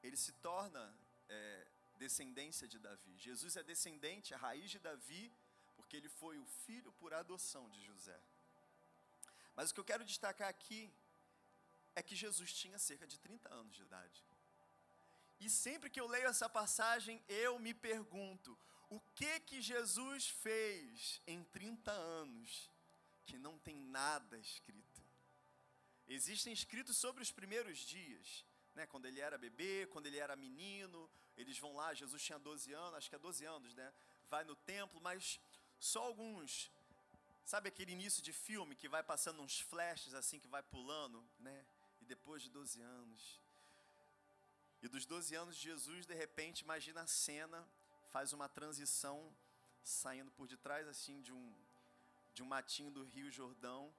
[0.02, 0.82] ele se torna
[1.28, 3.14] é, descendência de Davi.
[3.18, 5.30] Jesus é descendente, a raiz de Davi,
[5.76, 8.18] porque ele foi o filho por adoção de José.
[9.58, 10.88] Mas o que eu quero destacar aqui
[11.96, 14.22] é que Jesus tinha cerca de 30 anos de idade.
[15.40, 18.56] E sempre que eu leio essa passagem, eu me pergunto:
[18.88, 22.70] o que que Jesus fez em 30 anos
[23.26, 25.02] que não tem nada escrito?
[26.06, 28.44] Existem escritos sobre os primeiros dias,
[28.76, 32.72] né, quando ele era bebê, quando ele era menino, eles vão lá, Jesus tinha 12
[32.72, 33.92] anos, acho que é 12 anos, né?
[34.30, 35.40] Vai no templo, mas
[35.80, 36.70] só alguns
[37.48, 41.64] Sabe aquele início de filme que vai passando uns flashes assim, que vai pulando, né?
[42.02, 43.40] E depois de 12 anos.
[44.82, 47.66] E dos 12 anos Jesus, de repente, imagina a cena,
[48.12, 49.34] faz uma transição,
[49.82, 51.54] saindo por detrás assim de um,
[52.34, 53.90] de um matinho do Rio Jordão.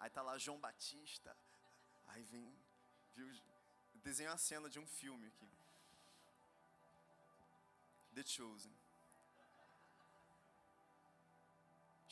[0.00, 1.36] Aí tá lá João Batista.
[2.08, 2.52] Aí vem,
[3.14, 3.32] viu,
[4.02, 5.48] desenho a cena de um filme aqui.
[8.16, 8.85] The Chosen.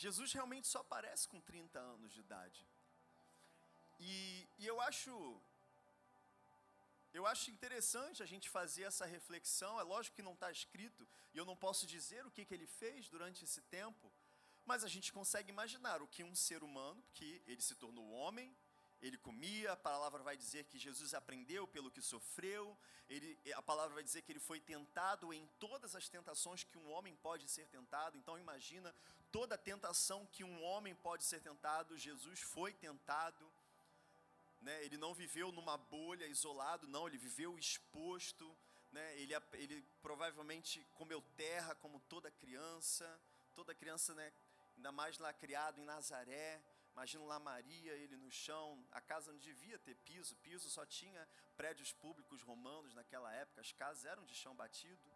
[0.05, 2.61] Jesus realmente só aparece com 30 anos de idade.
[3.98, 4.12] E,
[4.59, 5.12] e eu acho
[7.18, 9.72] eu acho interessante a gente fazer essa reflexão.
[9.78, 11.02] É lógico que não está escrito
[11.32, 14.12] e eu não posso dizer o que, que ele fez durante esse tempo,
[14.66, 18.55] mas a gente consegue imaginar o que um ser humano, que ele se tornou homem,
[19.07, 22.76] ele comia, a palavra vai dizer que Jesus aprendeu pelo que sofreu,
[23.07, 26.90] ele, a palavra vai dizer que ele foi tentado em todas as tentações que um
[26.90, 28.16] homem pode ser tentado.
[28.16, 28.94] Então imagina
[29.30, 33.52] toda tentação que um homem pode ser tentado, Jesus foi tentado.
[34.62, 34.82] Né?
[34.86, 38.57] Ele não viveu numa bolha isolado, não, ele viveu exposto.
[38.90, 39.18] Né?
[39.18, 43.20] Ele, ele provavelmente comeu terra como toda criança,
[43.55, 44.32] toda criança, né?
[44.76, 46.62] ainda mais lá criado em Nazaré.
[46.95, 51.28] Imagina lá Maria, ele no chão, a casa não devia ter piso, piso só tinha
[51.57, 55.11] prédios públicos romanos naquela época, as casas eram de chão batido,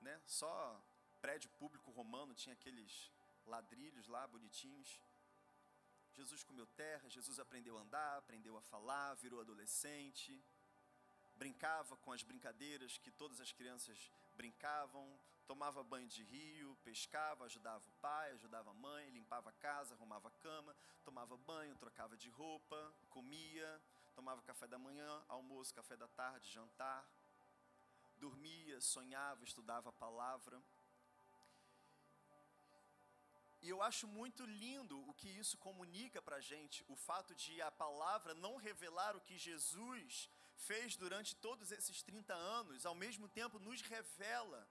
[0.00, 0.20] né?
[0.26, 0.84] Só
[1.20, 3.12] prédio público romano tinha aqueles
[3.46, 5.00] ladrilhos lá bonitinhos.
[6.12, 10.42] Jesus comeu terra, Jesus aprendeu a andar, aprendeu a falar, virou adolescente,
[11.36, 15.06] brincava com as brincadeiras que todas as crianças brincavam,
[15.50, 20.28] tomava banho de rio, pescava, ajudava o pai, ajudava a mãe, limpava a casa, arrumava
[20.28, 23.82] a cama, tomava banho, trocava de roupa, comia,
[24.14, 27.04] tomava café da manhã, almoço, café da tarde, jantar,
[28.16, 30.62] dormia, sonhava, estudava a palavra.
[33.60, 37.60] E eu acho muito lindo o que isso comunica para a gente, o fato de
[37.60, 43.28] a palavra não revelar o que Jesus fez durante todos esses 30 anos, ao mesmo
[43.28, 44.64] tempo nos revela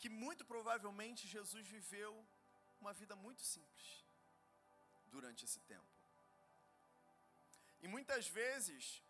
[0.00, 2.12] que muito provavelmente Jesus viveu
[2.80, 3.88] uma vida muito simples
[5.14, 5.92] durante esse tempo.
[7.82, 9.02] E muitas vezes,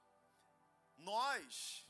[0.96, 1.86] nós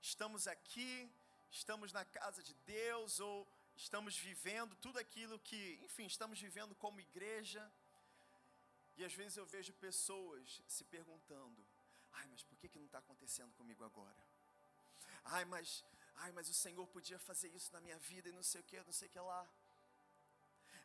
[0.00, 1.10] estamos aqui,
[1.50, 3.46] estamos na casa de Deus, ou
[3.76, 7.62] estamos vivendo tudo aquilo que, enfim, estamos vivendo como igreja,
[8.96, 11.64] e às vezes eu vejo pessoas se perguntando:
[12.12, 14.22] ai, mas por que, que não está acontecendo comigo agora?
[15.24, 15.84] Ai, mas,
[16.18, 18.80] ai, mas o Senhor podia fazer isso na minha vida e não sei o que,
[18.82, 19.48] não sei o que lá.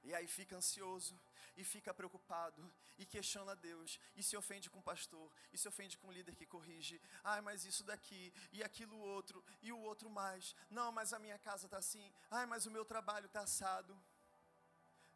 [0.03, 1.17] E aí fica ansioso,
[1.55, 2.61] e fica preocupado,
[2.97, 6.35] e questiona Deus, e se ofende com o pastor, e se ofende com o líder
[6.35, 7.01] que corrige.
[7.23, 10.55] Ai, mas isso daqui, e aquilo outro, e o outro mais.
[10.69, 12.11] Não, mas a minha casa está assim.
[12.29, 13.97] Ai, mas o meu trabalho está assado.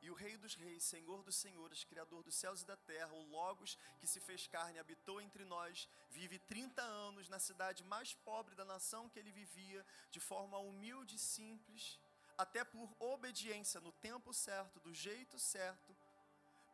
[0.02, 3.24] E o Rei dos Reis, Senhor dos Senhores, Criador dos céus e da terra, o
[3.24, 8.56] Logos que se fez carne, habitou entre nós, vive 30 anos na cidade mais pobre
[8.56, 12.00] da nação que ele vivia, de forma humilde e simples,
[12.38, 15.96] até por obediência no tempo certo, do jeito certo,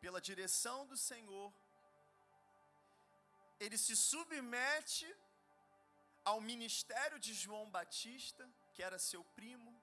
[0.00, 1.50] pela direção do Senhor,
[3.58, 5.10] ele se submete
[6.24, 9.73] ao ministério de João Batista, que era seu primo,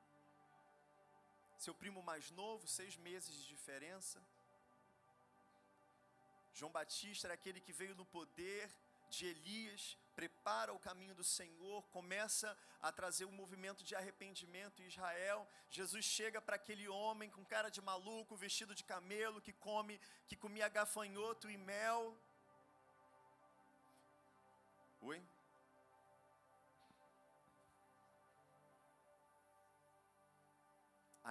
[1.63, 4.19] seu primo mais novo, seis meses de diferença.
[6.53, 8.67] João Batista era aquele que veio no poder
[9.09, 14.87] de Elias, prepara o caminho do Senhor, começa a trazer um movimento de arrependimento em
[14.87, 15.47] Israel.
[15.69, 20.35] Jesus chega para aquele homem com cara de maluco, vestido de camelo, que come, que
[20.35, 22.17] comia gafanhoto e mel.
[25.01, 25.21] Oi?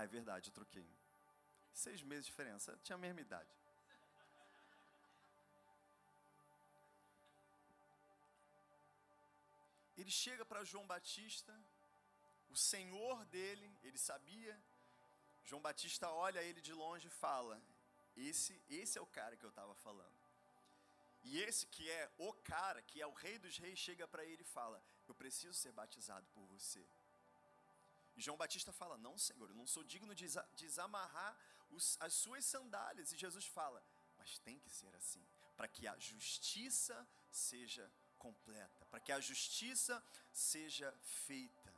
[0.01, 0.89] Ah, é verdade, eu troquei.
[1.73, 3.51] Seis meses de diferença, tinha a mesma idade.
[10.03, 11.55] ele chega para João Batista,
[12.49, 14.55] o senhor dele, ele sabia.
[15.45, 17.61] João Batista olha ele de longe e fala:
[18.17, 20.19] Esse, esse é o cara que eu estava falando.
[21.23, 24.43] E esse que é o cara, que é o rei dos reis, chega para ele
[24.43, 26.85] e fala: Eu preciso ser batizado por você.
[28.21, 31.37] João Batista fala: Não, Senhor, eu não sou digno de desamarrar
[32.01, 33.13] as suas sandálias.
[33.13, 33.83] E Jesus fala:
[34.19, 35.25] Mas tem que ser assim,
[35.57, 40.03] para que a justiça seja completa, para que a justiça
[40.33, 41.75] seja feita.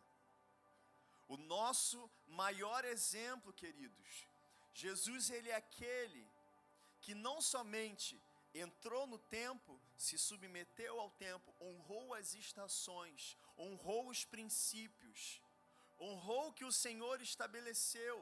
[1.28, 4.26] O nosso maior exemplo, queridos,
[4.74, 6.28] Jesus ele é aquele
[7.01, 8.22] que não somente
[8.55, 15.41] entrou no tempo, se submeteu ao tempo, honrou as estações, honrou os princípios,
[16.07, 18.16] honrou o que o Senhor estabeleceu,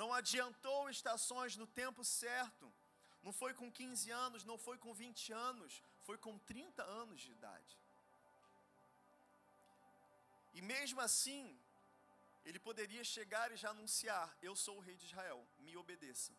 [0.00, 2.72] não adiantou estações no tempo certo,
[3.22, 7.30] não foi com 15 anos, não foi com 20 anos, foi com 30 anos de
[7.32, 7.78] idade.
[10.54, 11.42] E mesmo assim,
[12.44, 16.32] ele poderia chegar e já anunciar: Eu sou o rei de Israel, me obedeça.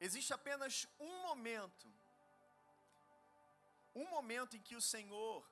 [0.00, 1.92] Existe apenas um momento,
[3.94, 5.46] um momento em que o Senhor,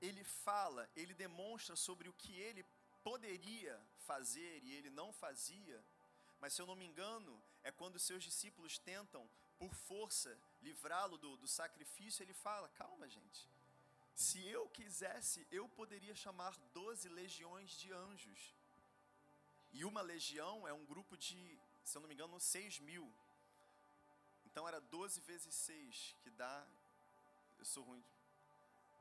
[0.00, 2.64] ele fala, ele demonstra sobre o que ele
[3.02, 5.84] poderia fazer e ele não fazia,
[6.40, 9.28] mas se eu não me engano, é quando seus discípulos tentam
[9.58, 13.48] por força, livrá-lo do, do sacrifício, ele fala: calma, gente.
[14.14, 18.54] Se eu quisesse, eu poderia chamar doze legiões de anjos.
[19.72, 23.12] E uma legião é um grupo de, se eu não me engano, seis mil.
[24.46, 26.66] Então era doze vezes seis, que dá.
[27.58, 28.04] Eu sou ruim.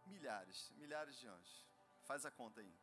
[0.08, 1.66] Milhares, milhares de anjos.
[2.05, 2.74] Faz a conta aí.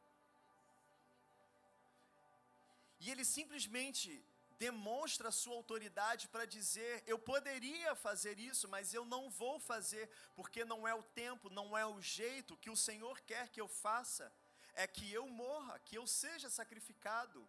[3.01, 4.25] E ele simplesmente
[4.59, 10.64] demonstra sua autoridade para dizer: eu poderia fazer isso, mas eu não vou fazer, porque
[10.64, 14.33] não é o tempo, não é o jeito que o Senhor quer que eu faça,
[14.75, 17.47] é que eu morra, que eu seja sacrificado.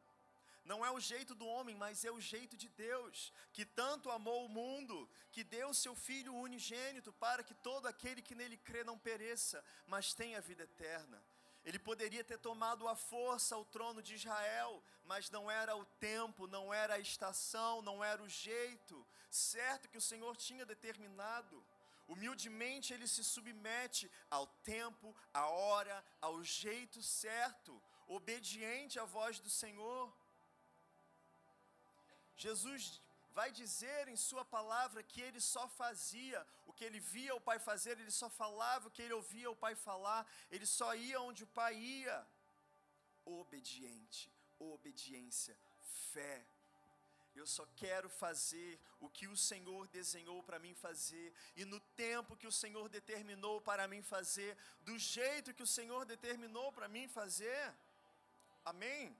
[0.65, 4.45] Não é o jeito do homem, mas é o jeito de Deus, que tanto amou
[4.45, 8.97] o mundo, que deu seu Filho unigênito para que todo aquele que nele crê não
[8.97, 11.23] pereça, mas tenha vida eterna.
[11.63, 16.47] Ele poderia ter tomado a força ao trono de Israel, mas não era o tempo,
[16.47, 21.63] não era a estação, não era o jeito certo que o Senhor tinha determinado.
[22.07, 29.49] Humildemente ele se submete ao tempo, à hora, ao jeito certo, obediente à voz do
[29.49, 30.13] Senhor.
[32.37, 33.01] Jesus
[33.33, 37.59] vai dizer em Sua palavra que ele só fazia o que ele via o Pai
[37.59, 41.43] fazer, ele só falava o que ele ouvia o Pai falar, ele só ia onde
[41.43, 42.17] o Pai ia.
[43.25, 45.57] Obediente, obediência,
[46.13, 46.45] fé.
[47.35, 52.37] Eu só quero fazer o que o Senhor desenhou para mim fazer, e no tempo
[52.37, 57.07] que o Senhor determinou para mim fazer, do jeito que o Senhor determinou para mim
[57.09, 57.73] fazer.
[58.63, 59.13] Amém?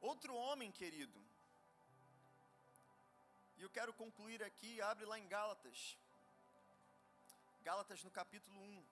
[0.00, 1.20] Outro homem, querido,
[3.56, 5.98] e eu quero concluir aqui, abre lá em Gálatas,
[7.62, 8.86] Gálatas no capítulo 1.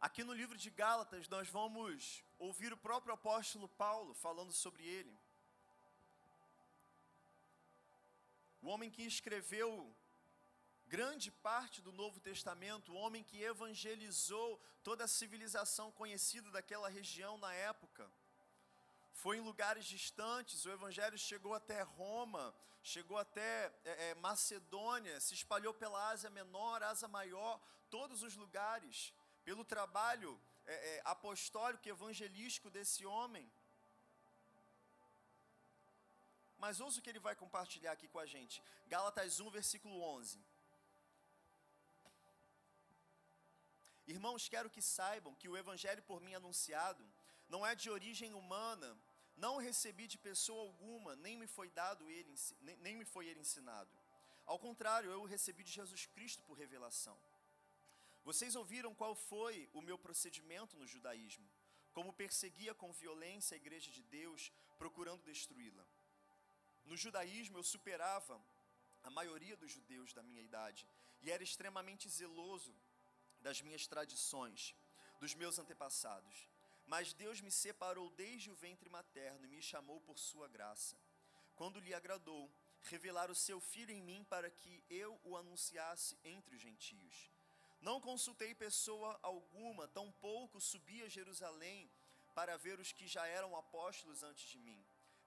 [0.00, 5.18] Aqui no livro de Gálatas, nós vamos ouvir o próprio apóstolo Paulo falando sobre ele.
[8.62, 9.94] O homem que escreveu
[10.86, 17.38] grande parte do Novo Testamento, o homem que evangelizou toda a civilização conhecida daquela região
[17.38, 18.10] na época.
[19.12, 25.32] Foi em lugares distantes, o evangelho chegou até Roma, chegou até é, é, Macedônia, se
[25.32, 31.90] espalhou pela Ásia Menor, Ásia Maior, todos os lugares pelo trabalho é, é, apostólico e
[31.90, 33.50] evangelístico desse homem.
[36.62, 38.62] Mas ouça o que ele vai compartilhar aqui com a gente.
[38.86, 40.38] Gálatas 1, versículo 11.
[44.06, 47.02] Irmãos, quero que saibam que o evangelho por mim anunciado
[47.48, 48.88] não é de origem humana,
[49.36, 53.40] não recebi de pessoa alguma, nem me foi dado ele, nem, nem me foi ele
[53.40, 53.90] ensinado.
[54.44, 57.16] Ao contrário, eu o recebi de Jesus Cristo por revelação.
[58.22, 61.48] Vocês ouviram qual foi o meu procedimento no judaísmo?
[61.92, 65.86] Como perseguia com violência a igreja de Deus, procurando destruí-la.
[66.90, 68.36] No judaísmo eu superava
[69.04, 70.88] a maioria dos judeus da minha idade
[71.22, 72.74] e era extremamente zeloso
[73.40, 74.74] das minhas tradições,
[75.20, 76.48] dos meus antepassados.
[76.88, 80.96] Mas Deus me separou desde o ventre materno e me chamou por sua graça.
[81.54, 82.50] Quando lhe agradou,
[82.82, 87.30] revelar o seu filho em mim para que eu o anunciasse entre os gentios.
[87.80, 91.88] Não consultei pessoa alguma, tampouco subi a Jerusalém
[92.34, 94.84] para ver os que já eram apóstolos antes de mim.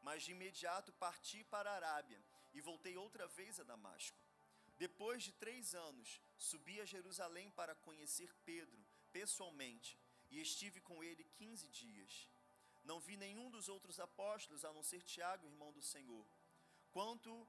[0.07, 2.21] Mas de imediato parti para a Arábia
[2.53, 4.17] e voltei outra vez a Damasco.
[4.77, 8.79] Depois de três anos, subi a Jerusalém para conhecer Pedro
[9.11, 9.97] pessoalmente
[10.29, 12.13] e estive com ele quinze dias.
[12.83, 16.27] Não vi nenhum dos outros apóstolos, a não ser Tiago, irmão do Senhor.
[16.91, 17.47] Quanto,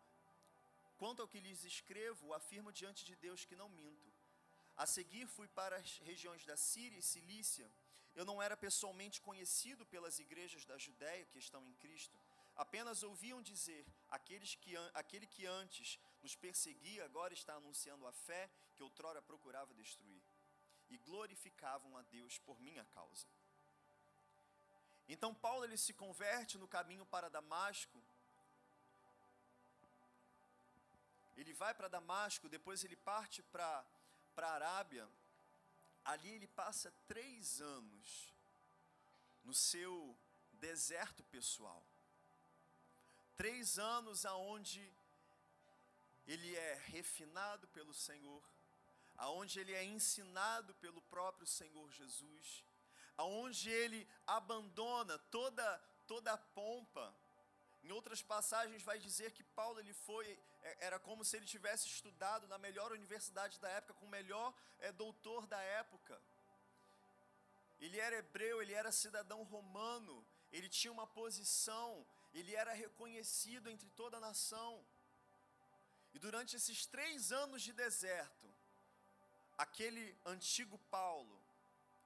[0.96, 4.12] quanto ao que lhes escrevo, afirmo diante de Deus que não minto.
[4.76, 7.68] A seguir, fui para as regiões da Síria e Cilícia.
[8.14, 12.16] Eu não era pessoalmente conhecido pelas igrejas da Judéia que estão em Cristo.
[12.56, 18.50] Apenas ouviam dizer: aqueles que, aquele que antes nos perseguia agora está anunciando a fé
[18.74, 20.22] que outrora procurava destruir.
[20.88, 23.26] E glorificavam a Deus por minha causa.
[25.08, 28.02] Então Paulo ele se converte no caminho para Damasco.
[31.36, 33.84] Ele vai para Damasco, depois ele parte para
[34.34, 35.08] para a Arábia,
[36.04, 38.34] ali ele passa três anos
[39.44, 40.16] no seu
[40.54, 41.84] deserto pessoal.
[43.36, 44.92] Três anos aonde
[46.26, 48.42] ele é refinado pelo Senhor,
[49.16, 52.64] aonde ele é ensinado pelo próprio Senhor Jesus,
[53.16, 55.66] aonde ele abandona toda
[56.06, 57.14] toda a pompa,
[57.82, 60.26] em outras passagens vai dizer que Paulo ele foi
[60.62, 64.54] é, era como se ele tivesse estudado na melhor universidade da época com o melhor
[64.78, 66.20] é, doutor da época.
[67.78, 73.88] Ele era hebreu, ele era cidadão romano, ele tinha uma posição, ele era reconhecido entre
[73.90, 74.84] toda a nação.
[76.12, 78.52] E durante esses três anos de deserto,
[79.56, 81.40] aquele antigo Paulo,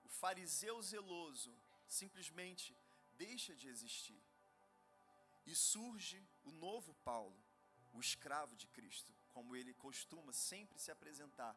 [0.05, 1.53] o fariseu zeloso,
[1.87, 2.77] simplesmente
[3.17, 4.23] deixa de existir.
[5.47, 7.43] E surge o novo Paulo,
[7.95, 11.57] o escravo de Cristo, como ele costuma sempre se apresentar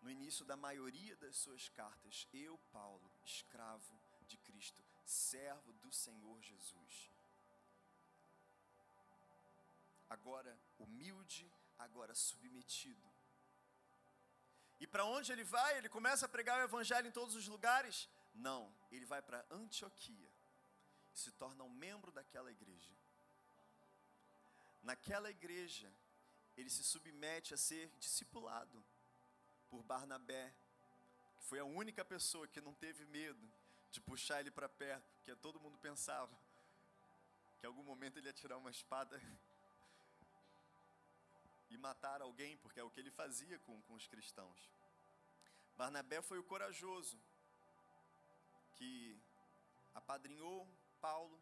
[0.00, 2.26] no início da maioria das suas cartas.
[2.32, 7.10] Eu, Paulo, escravo de Cristo, servo do Senhor Jesus.
[10.08, 13.08] Agora humilde, agora submetido.
[14.80, 15.76] E para onde ele vai?
[15.76, 18.08] Ele começa a pregar o evangelho em todos os lugares?
[18.34, 20.30] Não, ele vai para Antioquia.
[21.12, 22.92] Se torna um membro daquela igreja.
[24.82, 25.92] Naquela igreja,
[26.56, 28.84] ele se submete a ser discipulado
[29.68, 30.54] por Barnabé,
[31.38, 33.50] que foi a única pessoa que não teve medo
[33.90, 36.32] de puxar ele para perto, porque todo mundo pensava
[37.58, 39.20] que em algum momento ele ia tirar uma espada
[41.70, 44.70] e matar alguém, porque é o que ele fazia com, com os cristãos.
[45.76, 47.18] Barnabé foi o corajoso
[48.76, 49.20] que
[49.94, 50.66] apadrinhou
[51.00, 51.40] Paulo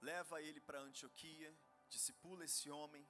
[0.00, 1.52] leva ele para Antioquia,
[1.88, 3.06] discipula esse homem.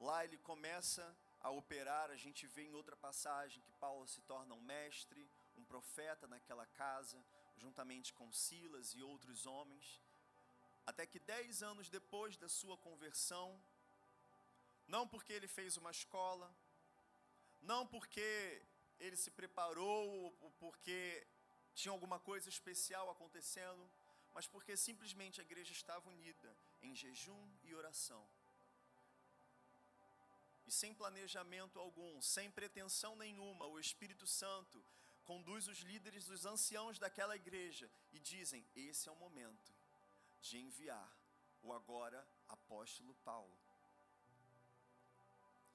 [0.00, 2.10] Lá ele começa a operar.
[2.10, 6.66] A gente vê em outra passagem que Paulo se torna um mestre, um profeta naquela
[6.66, 7.24] casa,
[7.56, 10.00] juntamente com Silas e outros homens.
[10.86, 13.58] Até que dez anos depois da sua conversão,
[14.86, 16.54] não porque ele fez uma escola,
[17.60, 18.62] não porque
[18.98, 21.26] ele se preparou, ou porque
[21.74, 23.90] tinha alguma coisa especial acontecendo,
[24.32, 28.24] mas porque simplesmente a igreja estava unida em jejum e oração.
[30.66, 34.84] E sem planejamento algum, sem pretensão nenhuma, o Espírito Santo
[35.24, 39.72] conduz os líderes, os anciãos daquela igreja e dizem: esse é o momento
[40.40, 41.10] de enviar
[41.62, 43.63] o agora apóstolo Paulo.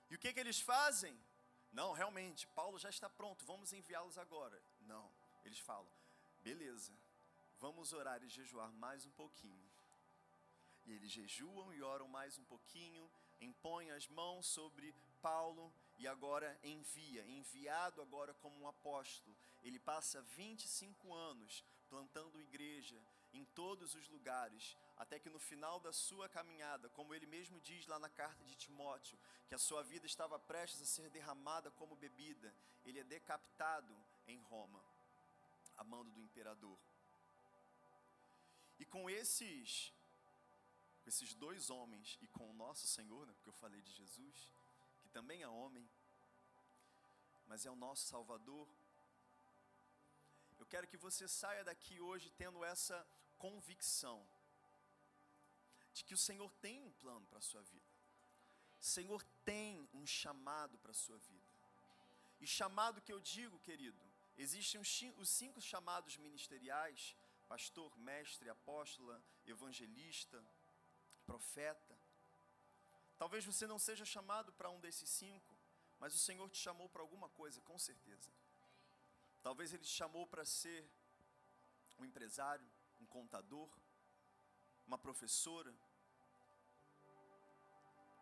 [0.10, 1.18] E o que, que eles fazem?
[1.72, 4.60] Não, realmente, Paulo já está pronto, vamos enviá-los agora.
[4.82, 5.12] Não,
[5.46, 5.90] eles falam:
[6.42, 6.92] beleza,
[7.60, 9.70] vamos orar e jejuar mais um pouquinho.
[10.86, 13.10] E eles jejuam e oram mais um pouquinho,
[13.40, 19.38] impõem as mãos sobre Paulo e agora envia, enviado agora como um apóstolo.
[19.62, 23.00] Ele passa 25 anos plantando igreja
[23.34, 27.88] em todos os lugares, até que no final da sua caminhada, como ele mesmo diz
[27.88, 29.18] lá na carta de Timóteo,
[29.48, 32.54] que a sua vida estava prestes a ser derramada como bebida,
[32.84, 33.96] ele é decapitado
[34.28, 34.84] em Roma,
[35.78, 36.78] a mando do imperador.
[38.78, 39.94] E com esses
[41.02, 44.52] com esses dois homens e com o nosso Senhor, né, porque eu falei de Jesus,
[45.02, 45.90] que também é homem,
[47.48, 48.68] mas é o nosso Salvador.
[50.60, 53.08] Eu quero que você saia daqui hoje tendo essa
[53.38, 54.28] convicção
[56.00, 57.92] de que o Senhor tem um plano para a sua vida.
[58.80, 61.50] O Senhor tem um chamado para a sua vida.
[62.40, 64.02] E chamado que eu digo, querido,
[64.38, 67.16] existem os cinco chamados ministeriais:
[67.50, 70.42] pastor, mestre, apóstola, evangelista,
[71.26, 71.96] profeta.
[73.18, 75.54] Talvez você não seja chamado para um desses cinco,
[76.00, 78.32] mas o Senhor te chamou para alguma coisa, com certeza.
[79.44, 80.90] Talvez Ele te chamou para ser
[81.98, 82.66] um empresário,
[83.02, 83.70] um contador,
[84.88, 85.76] uma professora,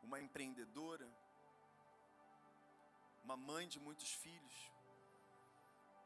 [0.08, 1.08] uma empreendedora,
[3.26, 4.58] uma mãe de muitos filhos.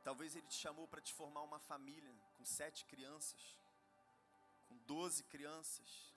[0.03, 3.41] Talvez Ele te chamou para te formar uma família com sete crianças,
[4.67, 6.11] com doze crianças.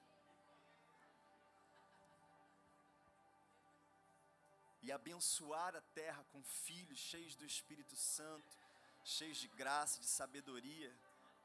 [4.86, 8.55] e abençoar a terra com filhos cheios do Espírito Santo,
[9.02, 10.94] cheios de graça, de sabedoria,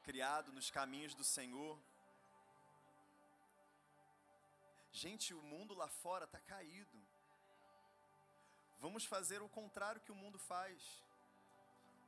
[0.03, 1.79] criado nos caminhos do Senhor.
[5.03, 6.99] Gente, o mundo lá fora está caído.
[8.79, 10.77] Vamos fazer o contrário que o mundo faz.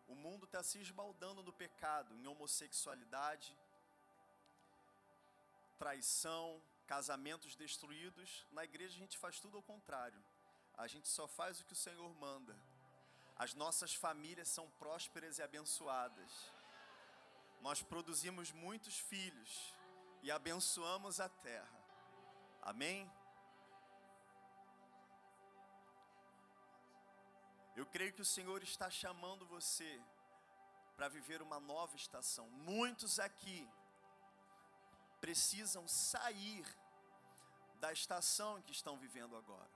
[0.07, 3.49] O mundo está se esbaldando no pecado, em homossexualidade,
[5.79, 6.61] traição,
[6.93, 8.29] casamentos destruídos.
[8.51, 10.21] Na igreja a gente faz tudo ao contrário
[10.77, 12.55] a gente só faz o que o Senhor manda.
[13.35, 16.31] As nossas famílias são prósperas e abençoadas.
[17.61, 19.75] Nós produzimos muitos filhos
[20.23, 21.80] e abençoamos a terra.
[22.61, 23.11] Amém?
[27.75, 29.99] Eu creio que o Senhor está chamando você
[30.95, 32.47] para viver uma nova estação.
[32.49, 33.67] Muitos aqui
[35.19, 36.65] precisam sair
[37.79, 39.71] da estação que estão vivendo agora.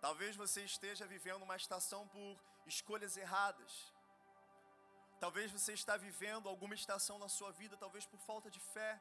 [0.00, 3.92] Talvez você esteja vivendo uma estação por escolhas erradas.
[5.20, 9.00] Talvez você está vivendo alguma estação na sua vida, talvez por falta de fé.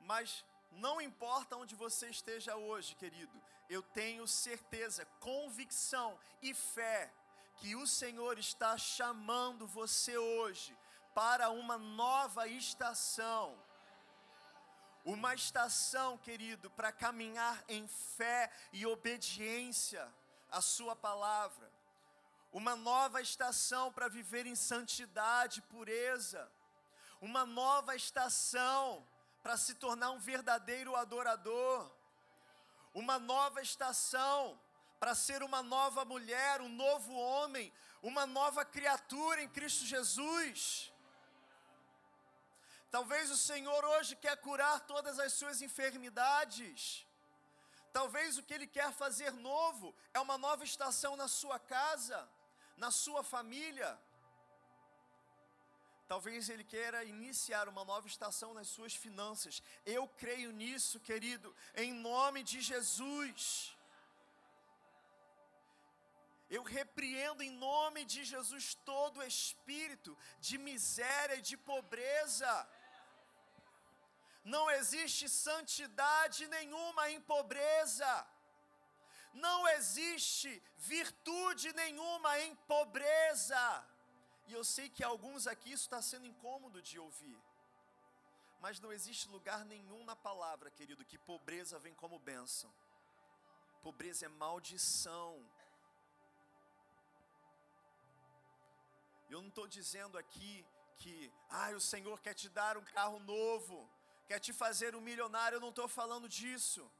[0.00, 0.44] Mas
[0.76, 7.12] não importa onde você esteja hoje, querido, eu tenho certeza, convicção e fé
[7.56, 10.76] que o Senhor está chamando você hoje
[11.14, 13.56] para uma nova estação.
[15.04, 20.12] Uma estação, querido, para caminhar em fé e obediência
[20.50, 21.70] a Sua palavra,
[22.52, 26.50] uma nova estação para viver em santidade, pureza,
[27.20, 29.06] uma nova estação
[29.44, 31.90] para se tornar um verdadeiro adorador,
[32.94, 34.58] uma nova estação
[34.98, 37.70] para ser uma nova mulher, um novo homem,
[38.02, 40.90] uma nova criatura em Cristo Jesus.
[42.90, 47.06] Talvez o Senhor hoje quer curar todas as suas enfermidades.
[47.92, 52.26] Talvez o que Ele quer fazer novo é uma nova estação na sua casa,
[52.78, 53.90] na sua família.
[56.06, 59.62] Talvez Ele queira iniciar uma nova estação nas suas finanças.
[59.86, 63.74] Eu creio nisso, querido, em nome de Jesus.
[66.50, 72.68] Eu repreendo em nome de Jesus todo espírito de miséria e de pobreza
[74.44, 78.26] Não existe santidade nenhuma em pobreza.
[79.32, 83.84] Não existe virtude nenhuma em pobreza.
[84.46, 87.40] E eu sei que alguns aqui isso está sendo incômodo de ouvir.
[88.60, 92.72] Mas não existe lugar nenhum na palavra, querido, que pobreza vem como bênção.
[93.82, 95.32] Pobreza é maldição.
[99.28, 100.64] Eu não estou dizendo aqui
[100.96, 103.90] que, ah, o Senhor quer te dar um carro novo,
[104.26, 105.56] quer te fazer um milionário.
[105.56, 106.90] Eu não estou falando disso.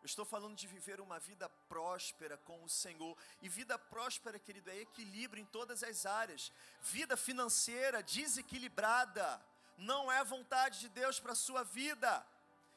[0.00, 3.16] Eu estou falando de viver uma vida próspera com o Senhor.
[3.42, 6.52] E vida próspera, querido, é equilíbrio em todas as áreas.
[6.80, 9.40] Vida financeira desequilibrada
[9.76, 12.24] não é vontade de Deus para a sua vida.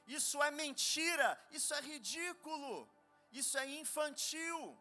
[0.08, 2.90] Isso é mentira, isso é ridículo,
[3.32, 4.78] isso é infantil,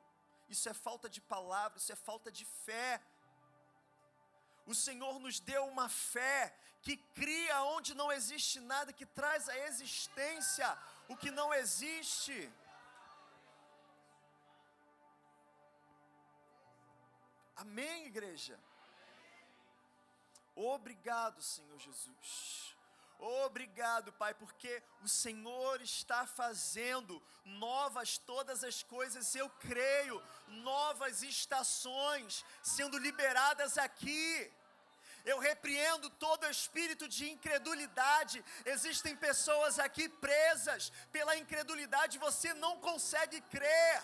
[0.49, 3.01] isso é falta de palavra, isso é falta de fé.
[4.67, 9.57] O Senhor nos deu uma fé que cria onde não existe nada, que traz à
[9.69, 10.67] existência
[11.11, 12.51] o que não existe.
[17.57, 18.57] Amém, igreja?
[20.55, 22.77] Obrigado, Senhor Jesus.
[23.19, 32.45] Obrigado, Pai, porque o Senhor está fazendo novas todas as coisas, eu creio, novas estações
[32.63, 34.51] sendo liberadas aqui.
[35.25, 38.45] Eu repreendo todo espírito de incredulidade.
[38.65, 44.03] Existem pessoas aqui presas pela incredulidade, você não consegue crer.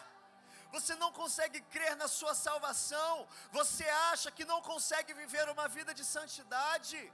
[0.73, 3.27] Você não consegue crer na sua salvação.
[3.53, 7.13] Você acha que não consegue viver uma vida de santidade.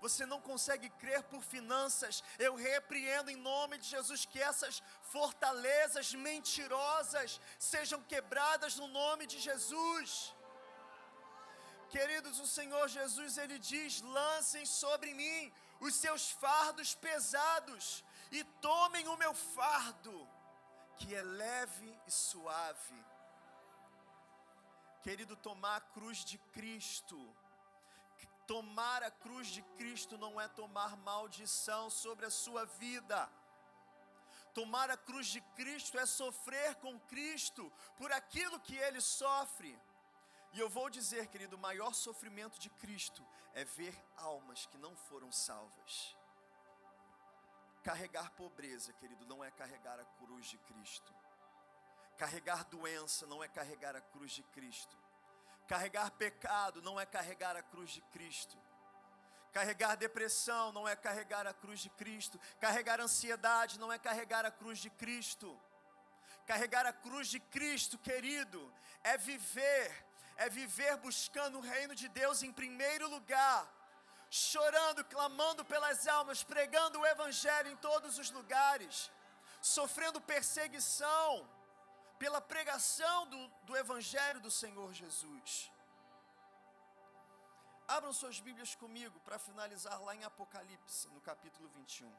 [0.00, 2.22] Você não consegue crer por finanças.
[2.38, 4.82] Eu repreendo em nome de Jesus que essas
[5.14, 10.34] fortalezas mentirosas sejam quebradas no nome de Jesus.
[11.88, 19.06] Queridos, o Senhor Jesus, Ele diz: lancem sobre mim os seus fardos pesados e tomem
[19.08, 20.28] o meu fardo,
[20.98, 23.04] que é leve e suave.
[25.02, 27.16] Querido, tomar a cruz de Cristo,
[28.46, 33.30] tomar a cruz de Cristo não é tomar maldição sobre a sua vida.
[34.52, 39.78] Tomar a cruz de Cristo é sofrer com Cristo por aquilo que ele sofre.
[40.56, 43.22] E eu vou dizer, querido, o maior sofrimento de Cristo
[43.52, 46.16] é ver almas que não foram salvas.
[47.84, 51.12] Carregar pobreza, querido, não é carregar a cruz de Cristo.
[52.16, 54.96] Carregar doença não é carregar a cruz de Cristo.
[55.68, 58.56] Carregar pecado não é carregar a cruz de Cristo.
[59.52, 62.40] Carregar depressão não é carregar a cruz de Cristo.
[62.58, 65.60] Carregar ansiedade não é carregar a cruz de Cristo.
[66.46, 68.72] Carregar a cruz de Cristo, querido,
[69.02, 70.05] é viver
[70.36, 73.60] é viver buscando o reino de Deus em primeiro lugar,
[74.30, 79.10] chorando, clamando pelas almas, pregando o Evangelho em todos os lugares,
[79.60, 81.48] sofrendo perseguição
[82.18, 85.70] pela pregação do, do Evangelho do Senhor Jesus.
[87.88, 92.12] Abram suas Bíblias comigo para finalizar lá em Apocalipse, no capítulo 21.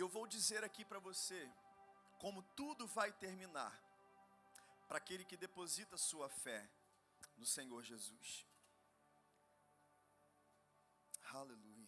[0.00, 1.38] E eu vou dizer aqui para você
[2.18, 3.70] como tudo vai terminar
[4.88, 6.66] para aquele que deposita sua fé
[7.36, 8.46] no Senhor Jesus.
[11.24, 11.86] Aleluia.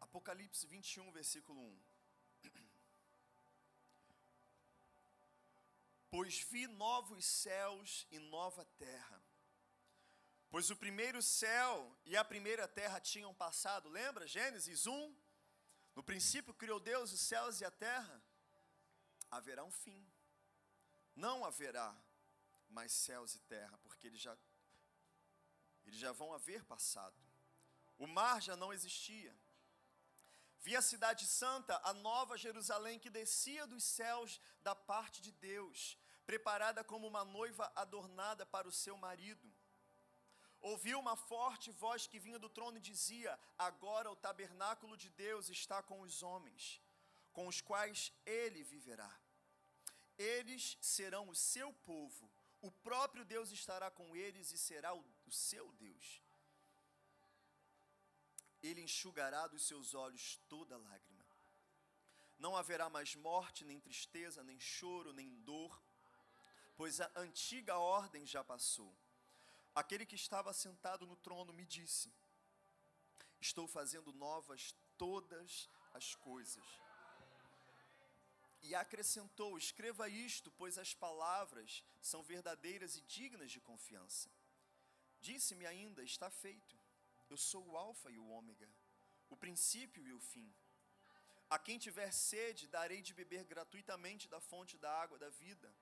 [0.00, 1.80] Apocalipse 21, versículo 1.
[6.10, 9.22] Pois vi novos céus e nova terra.
[10.50, 14.26] Pois o primeiro céu e a primeira terra tinham passado, lembra?
[14.26, 15.29] Gênesis 1,
[16.00, 18.22] no princípio criou Deus os céus e a terra.
[19.30, 20.10] Haverá um fim.
[21.14, 21.94] Não haverá
[22.70, 24.34] mais céus e terra, porque eles já
[25.84, 27.20] eles já vão haver passado.
[27.98, 29.36] O mar já não existia.
[30.60, 35.98] Vi a cidade santa, a nova Jerusalém que descia dos céus da parte de Deus,
[36.24, 39.49] preparada como uma noiva adornada para o seu marido
[40.60, 45.48] ouviu uma forte voz que vinha do trono e dizia: Agora o tabernáculo de Deus
[45.48, 46.80] está com os homens,
[47.32, 49.10] com os quais ele viverá.
[50.18, 52.30] Eles serão o seu povo,
[52.60, 56.22] o próprio Deus estará com eles e será o, o seu Deus.
[58.62, 61.24] Ele enxugará dos seus olhos toda lágrima.
[62.38, 65.82] Não haverá mais morte, nem tristeza, nem choro, nem dor,
[66.76, 68.94] pois a antiga ordem já passou
[69.80, 72.12] Aquele que estava sentado no trono me disse:
[73.40, 76.66] Estou fazendo novas todas as coisas.
[78.60, 84.28] E acrescentou: Escreva isto, pois as palavras são verdadeiras e dignas de confiança.
[85.18, 86.78] Disse-me ainda: Está feito.
[87.30, 88.68] Eu sou o Alfa e o Ômega,
[89.30, 90.52] o princípio e o fim.
[91.48, 95.74] A quem tiver sede, darei de beber gratuitamente da fonte da água da vida.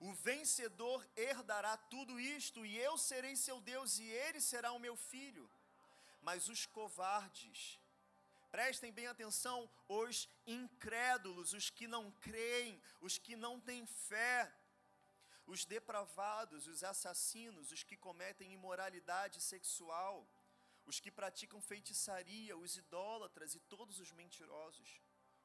[0.00, 4.96] O vencedor herdará tudo isto, e eu serei seu Deus, e ele será o meu
[4.96, 5.50] filho.
[6.22, 7.80] Mas os covardes,
[8.50, 14.52] prestem bem atenção, os incrédulos, os que não creem, os que não têm fé,
[15.46, 20.28] os depravados, os assassinos, os que cometem imoralidade sexual,
[20.86, 25.00] os que praticam feitiçaria, os idólatras e todos os mentirosos.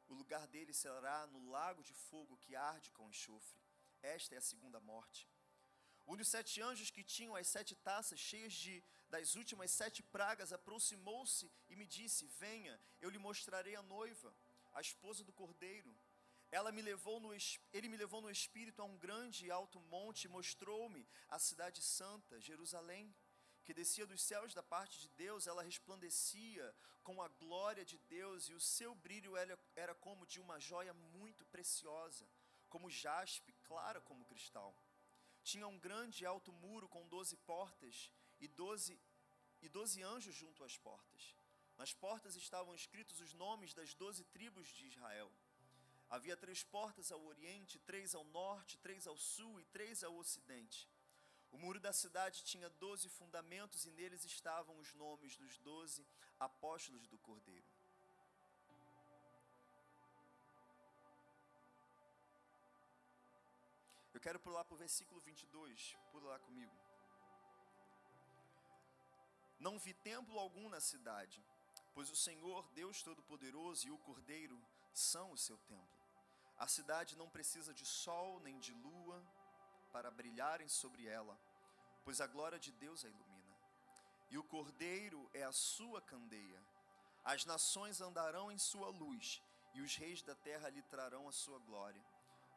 [0.07, 3.62] O lugar deles será no lago de fogo que arde com enxofre.
[4.03, 5.27] Esta é a segunda morte.
[6.05, 10.51] Um dos sete anjos que tinham as sete taças cheias de, das últimas sete pragas
[10.51, 14.35] aproximou-se e me disse: Venha, eu lhe mostrarei a noiva,
[14.73, 15.95] a esposa do cordeiro.
[16.51, 17.31] Ela me levou no,
[17.71, 21.81] ele me levou no espírito a um grande e alto monte e mostrou-me a cidade
[21.81, 23.15] santa, Jerusalém
[23.63, 28.49] que descia dos céus da parte de Deus, ela resplandecia com a glória de Deus
[28.49, 29.33] e o seu brilho
[29.75, 32.27] era como de uma joia muito preciosa,
[32.69, 34.75] como jaspe, clara como cristal.
[35.43, 38.99] Tinha um grande e alto muro com doze portas e doze,
[39.61, 41.35] e doze anjos junto às portas.
[41.77, 45.31] Nas portas estavam escritos os nomes das doze tribos de Israel.
[46.09, 50.87] Havia três portas ao oriente, três ao norte, três ao sul e três ao ocidente.
[51.51, 56.05] O muro da cidade tinha doze fundamentos e neles estavam os nomes dos doze
[56.39, 57.65] apóstolos do Cordeiro.
[64.23, 66.73] Quero pular para o versículo 22, pula lá comigo.
[69.59, 71.43] Não vi templo algum na cidade,
[71.93, 74.57] pois o Senhor, Deus Todo-Poderoso e o Cordeiro
[74.93, 75.99] são o seu templo.
[76.57, 79.21] A cidade não precisa de sol nem de lua
[79.91, 81.37] para brilharem sobre ela,
[82.05, 83.57] pois a glória de Deus a ilumina.
[84.29, 86.61] E o Cordeiro é a sua candeia.
[87.25, 89.41] As nações andarão em sua luz,
[89.73, 92.12] e os reis da terra lhe trarão a sua glória.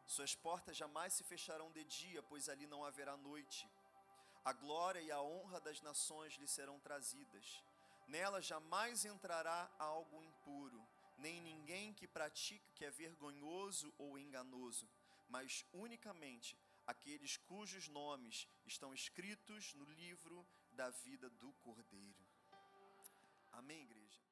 [0.06, 3.68] Suas portas jamais se fecharão de dia, pois ali não haverá noite.
[4.44, 7.62] A glória e a honra das nações lhe serão trazidas.
[8.06, 10.86] Nela jamais entrará algo impuro,
[11.18, 14.88] nem ninguém que pratique que é vergonhoso ou enganoso,
[15.28, 16.56] mas unicamente
[16.86, 22.24] aqueles cujos nomes estão escritos no livro da vida do Cordeiro.
[23.50, 24.25] Amém, igreja?